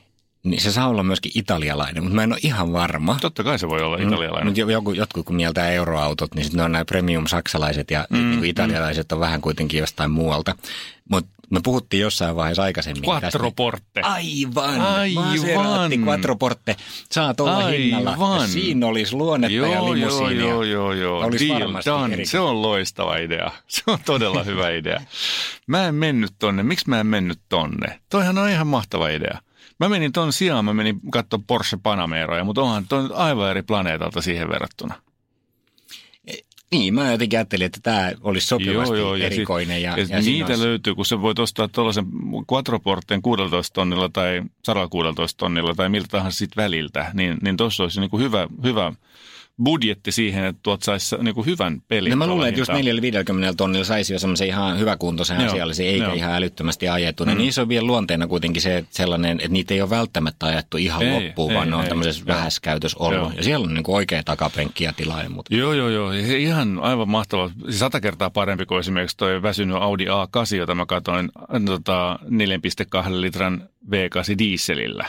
[0.45, 3.17] Niin se saa olla myöskin italialainen, mutta mä en ole ihan varma.
[3.21, 4.47] Totta kai se voi olla italialainen.
[4.47, 8.45] Mutta joku, jotkut kun mieltää euroautot, niin sitten ne on nämä premium-saksalaiset ja mm, niin
[8.45, 10.55] italialaiset on vähän kuitenkin jostain muualta.
[11.09, 13.09] Mutta me puhuttiin jossain vaiheessa aikaisemmin.
[13.09, 14.01] Quattroporte.
[14.01, 14.81] Aivan.
[14.81, 15.25] Aivan.
[15.27, 16.75] Maserati Quattroporte
[17.11, 17.71] saa tuolla Aivan.
[17.73, 18.41] hinnalla.
[18.41, 20.45] Ja siinä olisi luonnetta ja Joo, joo, limusiinia.
[20.49, 21.19] joo, joo, joo.
[21.25, 22.25] Olisi Deal varmasti done.
[22.25, 23.51] Se on loistava idea.
[23.67, 25.01] Se on todella hyvä idea.
[25.67, 26.63] Mä en mennyt tonne.
[26.63, 27.99] Miksi mä en mennyt tonne?
[28.09, 29.39] Toihan on ihan mahtava idea.
[29.79, 33.61] Mä menin ton sijaan, mä menin katsoa Porsche Panameroja, mutta onhan toi nyt aivan eri
[33.61, 34.95] planeetalta siihen verrattuna.
[36.71, 39.81] Niin, mä jotenkin ajattelin, että tämä olisi sopivasti ja erikoinen.
[39.81, 42.05] Ja, ja, ja, ja niitä olisi- löytyy, kun sä voit ostaa tuollaisen
[42.53, 47.99] Quattroporten 16 tonnilla tai 116 tonnilla tai miltä tahansa sit väliltä, niin, niin tuossa olisi
[47.99, 48.93] niinku hyvä, hyvä
[49.63, 52.09] budjetti siihen, että tuot saisi niinku hyvän pelin.
[52.09, 52.85] No mä luulen, että just hintaan.
[52.85, 56.13] 450 tonnilla saisi jo semmoisen ihan hyväkuntoisen Joo, asiallisen, eikä joo.
[56.13, 57.25] ihan älyttömästi ajettu.
[57.25, 57.37] Mm.
[57.37, 61.03] Niissä on vielä luonteena kuitenkin se että sellainen, että niitä ei ole välttämättä ajettu ihan
[61.03, 61.89] Ei, loppuun, ei, vaan ne on ei.
[61.89, 62.35] tämmöisessä Joo.
[62.35, 63.19] vähäiskäytössä ollut.
[63.19, 63.31] Joo.
[63.37, 65.29] Ja siellä on niin kuin oikea takapenkki ja tilaaja.
[65.29, 66.13] Mutta Joo, joo, joo.
[66.13, 67.51] Se Ihan aivan mahtava.
[67.63, 71.29] Siis Sata kertaa parempi kuin esimerkiksi toi väsynyt Audi A8, jota mä katsoin
[71.65, 75.05] tota, 4,2 litran V8 dieselillä.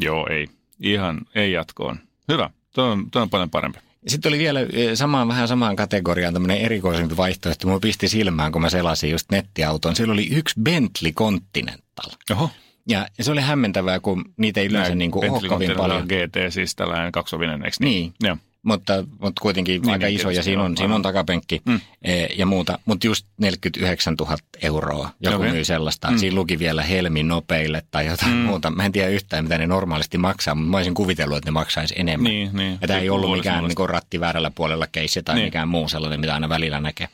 [0.00, 0.48] Joo, ei.
[0.80, 1.98] Ihan, ei jatkoon.
[2.28, 2.50] Hyvä.
[2.78, 3.78] Tuo on, toi on paljon parempi.
[4.06, 7.68] Sitten oli vielä eh, samaan, vähän samaan kategoriaan tämmöinen erikoisempi vaihtoehto.
[7.68, 9.96] Mua pisti silmään, kun mä selasin just nettiauton.
[9.96, 12.10] Siellä oli yksi Bentley Continental.
[12.30, 12.50] Oho.
[12.88, 16.06] Ja se oli hämmentävää, kun niitä ei yleensä niin kuin ole kovin paljon.
[16.06, 18.12] GT, siis tällainen kaksovinen, eikö Niin.
[18.22, 18.36] Joo.
[18.62, 21.80] Mutta, mutta kuitenkin niin, aika niin, iso ja siinä on, siinä on takapenkki mm.
[22.02, 22.78] E, ja muuta.
[22.84, 25.50] Mutta just 49 000 euroa joku okay.
[25.50, 26.10] myy sellaista.
[26.10, 26.18] Mm.
[26.18, 28.38] Siinä luki vielä Helmi nopeille tai jotain mm.
[28.38, 28.70] muuta.
[28.70, 31.94] Mä en tiedä yhtään, mitä ne normaalisti maksaa, mutta mä olisin kuvitellut, että ne maksaisi
[31.98, 32.32] enemmän.
[32.32, 32.78] Niin, niin.
[32.80, 35.46] Ja tämä ei ollut mikään niin ratti väärällä puolella keissi tai niin.
[35.46, 37.08] mikään muu sellainen, mitä aina välillä näkee.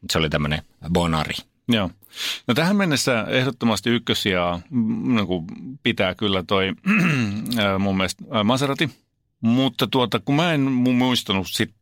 [0.00, 0.62] Mutta se oli tämmöinen
[0.92, 1.34] bonari.
[1.68, 1.90] Joo.
[2.46, 4.40] No tähän mennessä ehdottomasti ykkösiä
[4.70, 6.72] mm, niin pitää kyllä toi
[7.78, 8.90] mun mielestä Maserati–
[9.42, 11.74] mutta tuota, kun mä en muistanut sit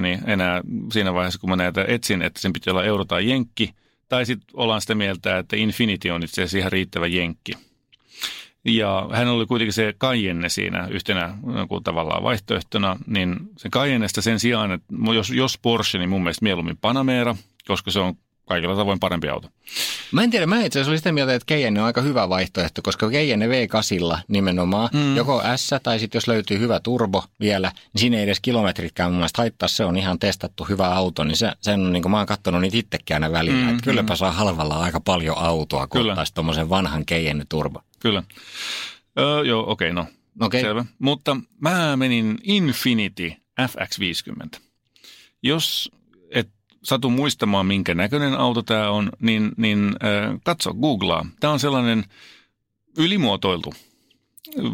[0.00, 0.60] niin enää
[0.92, 3.74] siinä vaiheessa, kun mä näitä etsin, että sen pitää olla euro tai jenkki,
[4.08, 7.52] tai sitten ollaan sitä mieltä, että Infinity on itse asiassa ihan riittävä jenkki.
[8.64, 14.40] Ja hän oli kuitenkin se Cayenne siinä yhtenä niin tavallaan vaihtoehtona, niin se Cayennesta sen
[14.40, 18.14] sijaan, että jos, jos Porsche, niin mun mielestä mieluummin Panamera, koska se on
[18.46, 19.48] kaikilla tavoin parempi auto.
[20.12, 22.82] Mä en tiedä, mä itse asiassa olin sitä mieltä, että Cayenne on aika hyvä vaihtoehto,
[22.82, 25.16] koska Cayenne V8 nimenomaan, mm.
[25.16, 29.18] joko S tai sitten jos löytyy hyvä turbo vielä, niin siinä ei edes kilometritkään mun
[29.18, 32.18] mielestä haittaa, se on ihan testattu hyvä auto, niin se, sen on niin kuin mä
[32.18, 34.16] oon katsonut niitä itsekin aina välillä, mm, että kylläpä mm.
[34.16, 37.80] saa halvalla aika paljon autoa, kun ottaisi tuommoisen vanhan Cayenne turbo.
[38.00, 38.22] Kyllä.
[39.18, 40.10] Öö, joo, okei, okay, no.
[40.40, 40.60] Okay.
[40.60, 40.84] Selvä.
[40.98, 44.60] Mutta mä menin Infinity FX50.
[45.42, 45.90] Jos
[46.84, 51.26] satu muistamaan, minkä näköinen auto tämä on, niin, niin äh, katso, googlaa.
[51.40, 52.04] Tämä on sellainen
[52.98, 53.74] ylimuotoiltu,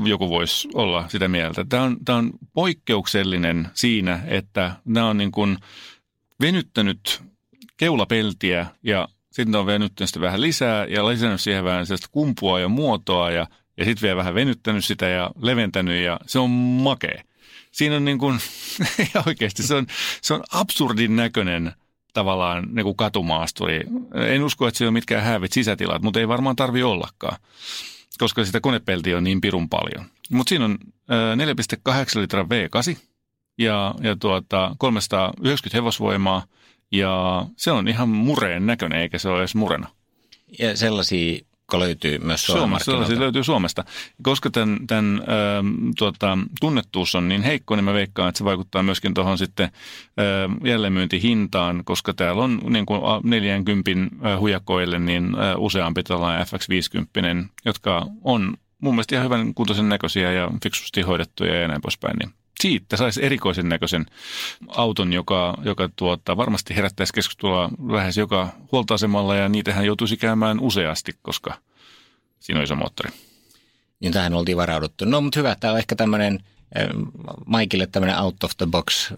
[0.04, 1.64] joku voisi olla sitä mieltä.
[1.68, 5.56] Tämä on, tämä on poikkeuksellinen siinä, että nämä on niin kuin
[6.40, 7.22] venyttänyt
[7.76, 13.30] keulapeltiä ja sitten on venyttänyt sitä vähän lisää ja lisännyt siihen vähän kumpua ja muotoa
[13.30, 13.46] ja,
[13.76, 17.22] ja sitten vielä vähän venyttänyt sitä ja leventänyt ja se on makea.
[17.72, 18.38] Siinä on niin kuin,
[19.26, 19.86] oikeasti se on,
[20.22, 21.72] se on absurdin näköinen
[22.12, 23.80] tavallaan niin kuin katumaasturi.
[24.14, 27.36] En usko, että se on mitkään häävit sisätilat, mutta ei varmaan tarvi ollakaan,
[28.18, 30.06] koska sitä konepeltiä on niin pirun paljon.
[30.30, 30.78] Mutta siinä on
[31.88, 32.96] 4,8 litran V8
[33.58, 36.44] ja, ja tuota, 390 hevosvoimaa
[36.92, 39.88] ja se on ihan mureen näköinen, eikä se ole edes murena.
[40.58, 41.40] Ja sellaisia
[41.70, 43.06] jotka löytyy myös Suomesta.
[43.06, 43.84] Se löytyy Suomesta.
[44.22, 48.82] Koska tämän, tämän äh, tuota, tunnettuus on niin heikko, niin mä veikkaan, että se vaikuttaa
[48.82, 55.58] myöskin tuohon sitten äh, jälleenmyyntihintaan, koska täällä on niin kuin 40 äh, hujakoille niin äh,
[55.58, 61.68] useampi tällainen FX50, jotka on mun mielestä ihan hyvän kuntoisen näköisiä ja fiksusti hoidettuja ja
[61.68, 62.16] näin poispäin.
[62.16, 64.06] Niin siitä saisi erikoisen näköisen
[64.68, 71.12] auton, joka, joka tuota, varmasti herättäisi keskustelua lähes joka huoltoasemalla ja niitähän joutuisi käymään useasti,
[71.22, 71.54] koska
[72.40, 73.11] siinä on iso moottori.
[74.00, 75.04] Niin tähän oltiin varauduttu.
[75.04, 76.44] No mutta hyvä, tämä on ehkä tämmöinen
[76.74, 76.88] eh,
[77.46, 79.16] Maikille tämmöinen out of the box eh,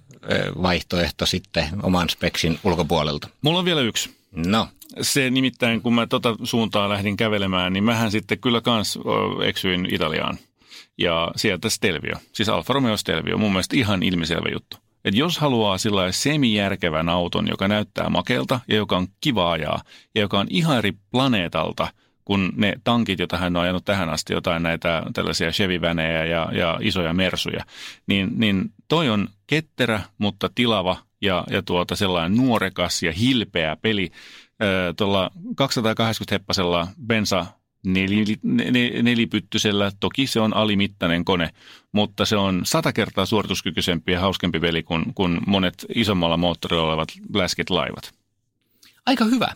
[0.63, 3.29] vaihtoehto sitten oman speksin ulkopuolelta.
[3.43, 4.17] Mulla on vielä yksi.
[4.33, 4.69] No.
[5.01, 8.99] Se nimittäin, kun mä tota suuntaan lähdin kävelemään, niin mähän sitten kyllä kans
[9.47, 10.39] eksyin Italiaan–
[11.03, 14.77] ja sieltä Stelvio, siis Alfa Romeo Stelvio, mun mielestä ihan ilmiselvä juttu.
[15.05, 19.83] Että jos haluaa sillä semijärkevän auton, joka näyttää makelta ja joka on kiva ajaa
[20.15, 21.89] ja joka on ihan eri planeetalta
[22.25, 25.81] kuin ne tankit, joita hän on ajanut tähän asti, jotain näitä tällaisia chevy
[26.31, 27.65] ja, ja isoja mersuja,
[28.07, 34.11] niin, niin toi on ketterä, mutta tilava ja, ja tuota sellainen nuorekas ja hilpeä peli.
[34.97, 37.47] tuolla 280 heppasella bensa
[39.03, 39.93] nelipyttysellä.
[40.01, 41.51] Toki se on alimittainen kone,
[41.93, 47.09] mutta se on sata kertaa suorituskykyisempi ja hauskempi veli kuin, kuin monet isommalla moottorilla olevat
[47.35, 48.15] läsket laivat.
[49.07, 49.49] Aika hyvä.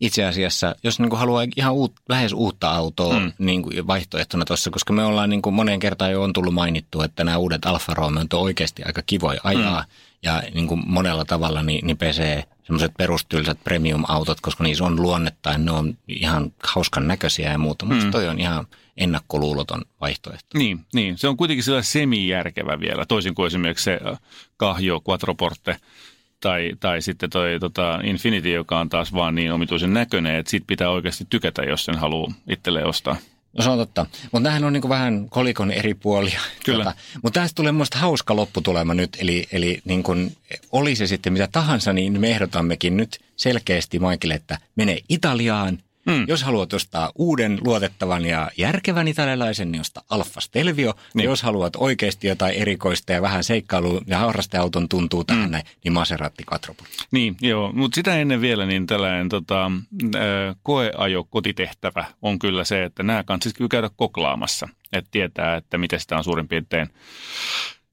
[0.00, 3.32] Itse asiassa, jos niin kuin haluaa ihan uut, lähes uutta autoa mm.
[3.38, 7.02] niin kuin vaihtoehtona tuossa, koska me ollaan niin kuin moneen kertaan jo on tullut mainittu,
[7.02, 9.80] että nämä uudet Alfa Romeo on oikeasti aika kivoja ajaa.
[9.80, 9.86] Mm.
[10.22, 15.50] Ja niin kuin monella tavalla niin, niin pesee semmoiset perustyyliset premium-autot, koska niissä on luonnetta
[15.50, 17.86] ja ne on ihan hauskan näköisiä ja muuta.
[17.86, 18.10] Mutta mm.
[18.10, 18.66] toi on ihan
[18.96, 20.58] ennakkoluuloton vaihtoehto.
[20.58, 24.00] Niin, niin, se on kuitenkin sellainen semi-järkevä vielä, toisin kuin esimerkiksi se
[24.56, 25.76] Kahjo äh, Quattroporte
[26.40, 30.66] tai, tai sitten toi tota Infinity, joka on taas vaan niin omituisen näköinen, että siitä
[30.66, 33.16] pitää oikeasti tykätä, jos sen haluaa itselleen ostaa.
[33.52, 34.06] No se on totta.
[34.22, 36.40] Mutta nämähän on niinku vähän kolikon eri puolia.
[36.64, 36.84] Kyllä.
[36.84, 39.16] Tota, mutta tästä tulee minusta hauska lopputulema nyt.
[39.20, 40.30] Eli, eli niin kun,
[40.72, 45.78] oli se sitten mitä tahansa, niin me ehdotammekin nyt selkeästi Maikille, että mene Italiaan,
[46.08, 46.24] Mm.
[46.28, 50.94] Jos haluat ostaa uuden, luotettavan ja järkevän italialaisen, niin osta Alfa Stelvio.
[51.14, 51.24] Niin.
[51.24, 55.50] jos haluat oikeasti jotain erikoista ja vähän seikkailu- ja harrasteauton tuntuu tähän mm.
[55.50, 56.92] näin, niin Maserati Quattroporte.
[57.10, 57.72] Niin, joo.
[57.72, 59.70] Mutta sitä ennen vielä niin tällainen tota,
[60.62, 64.68] koeajo kotitehtävä on kyllä se, että nämä kanssa käydä koklaamassa.
[64.92, 66.88] Että tietää, että miten sitä on suurin piirtein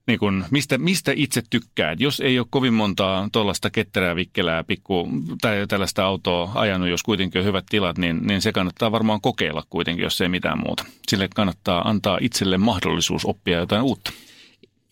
[0.08, 1.96] niin kun, mistä, mistä itse tykkää.
[2.00, 5.10] Jos ei ole kovin montaa tuollaista ketterää, vikkelää, pikku,
[5.42, 9.64] tai tällaista autoa ajanut, jos kuitenkin on hyvät tilat, niin, niin se kannattaa varmaan kokeilla
[9.70, 10.86] kuitenkin, jos ei mitään muuta.
[11.08, 14.12] Sille kannattaa antaa itselle mahdollisuus oppia jotain uutta.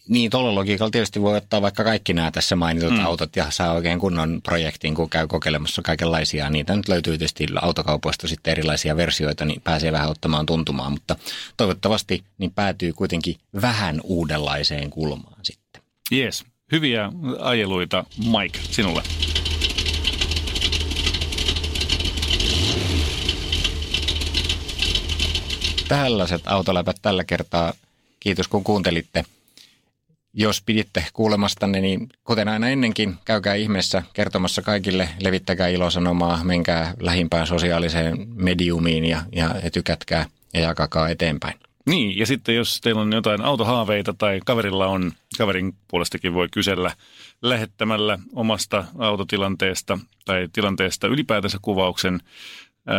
[0.08, 3.06] Niin, tuolla logiikalla tietysti voi ottaa vaikka kaikki nämä tässä mainitut mm.
[3.06, 6.50] autot ja saa oikein kunnon projektin, kun käy kokeilemassa kaikenlaisia.
[6.50, 11.16] Niitä nyt löytyy tietysti autokaupoista sitten erilaisia versioita, niin pääsee vähän ottamaan tuntumaan, mutta
[11.58, 15.82] toivottavasti niin päätyy kuitenkin vähän uudenlaiseen kulmaan sitten.
[16.12, 19.04] Jees, hyviä ajeluita Mike sinulle.
[25.88, 27.74] Tällaiset autoläpät tällä kertaa.
[28.20, 29.26] Kiitos kun kuuntelitte.
[30.34, 37.48] Jos piditte kuulemastanne, niin kuten aina ennenkin, käykää ihmeessä kertomassa kaikille, levittäkää ilosanomaa, menkää lähimpään
[37.48, 41.60] sosiaaliseen mediumiin ja, ja tykätkää ja jakakaa eteenpäin.
[41.86, 46.92] Niin, ja sitten jos teillä on jotain autohaaveita tai kaverilla on, kaverin puolestakin voi kysellä
[47.42, 52.94] lähettämällä omasta autotilanteesta tai tilanteesta ylipäätänsä kuvauksen ö,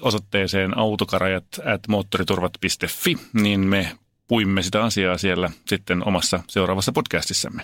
[0.00, 3.98] osoitteeseen autokarajat at moottoriturvat.fi, niin me
[4.28, 7.62] puimme sitä asiaa siellä sitten omassa seuraavassa podcastissamme.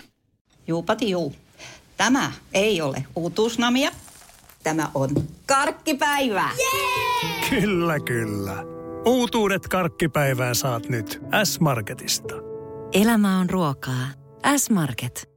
[0.67, 1.35] Juupati juu.
[1.97, 3.91] Tämä ei ole uutuusnamia.
[4.63, 5.09] Tämä on
[5.45, 6.51] karkkipäivää.
[6.59, 7.49] Yeah!
[7.49, 8.63] Kyllä, kyllä.
[9.05, 12.35] Uutuudet karkkipäivään saat nyt S-Marketista.
[12.93, 14.07] Elämä on ruokaa.
[14.57, 15.29] S-Market.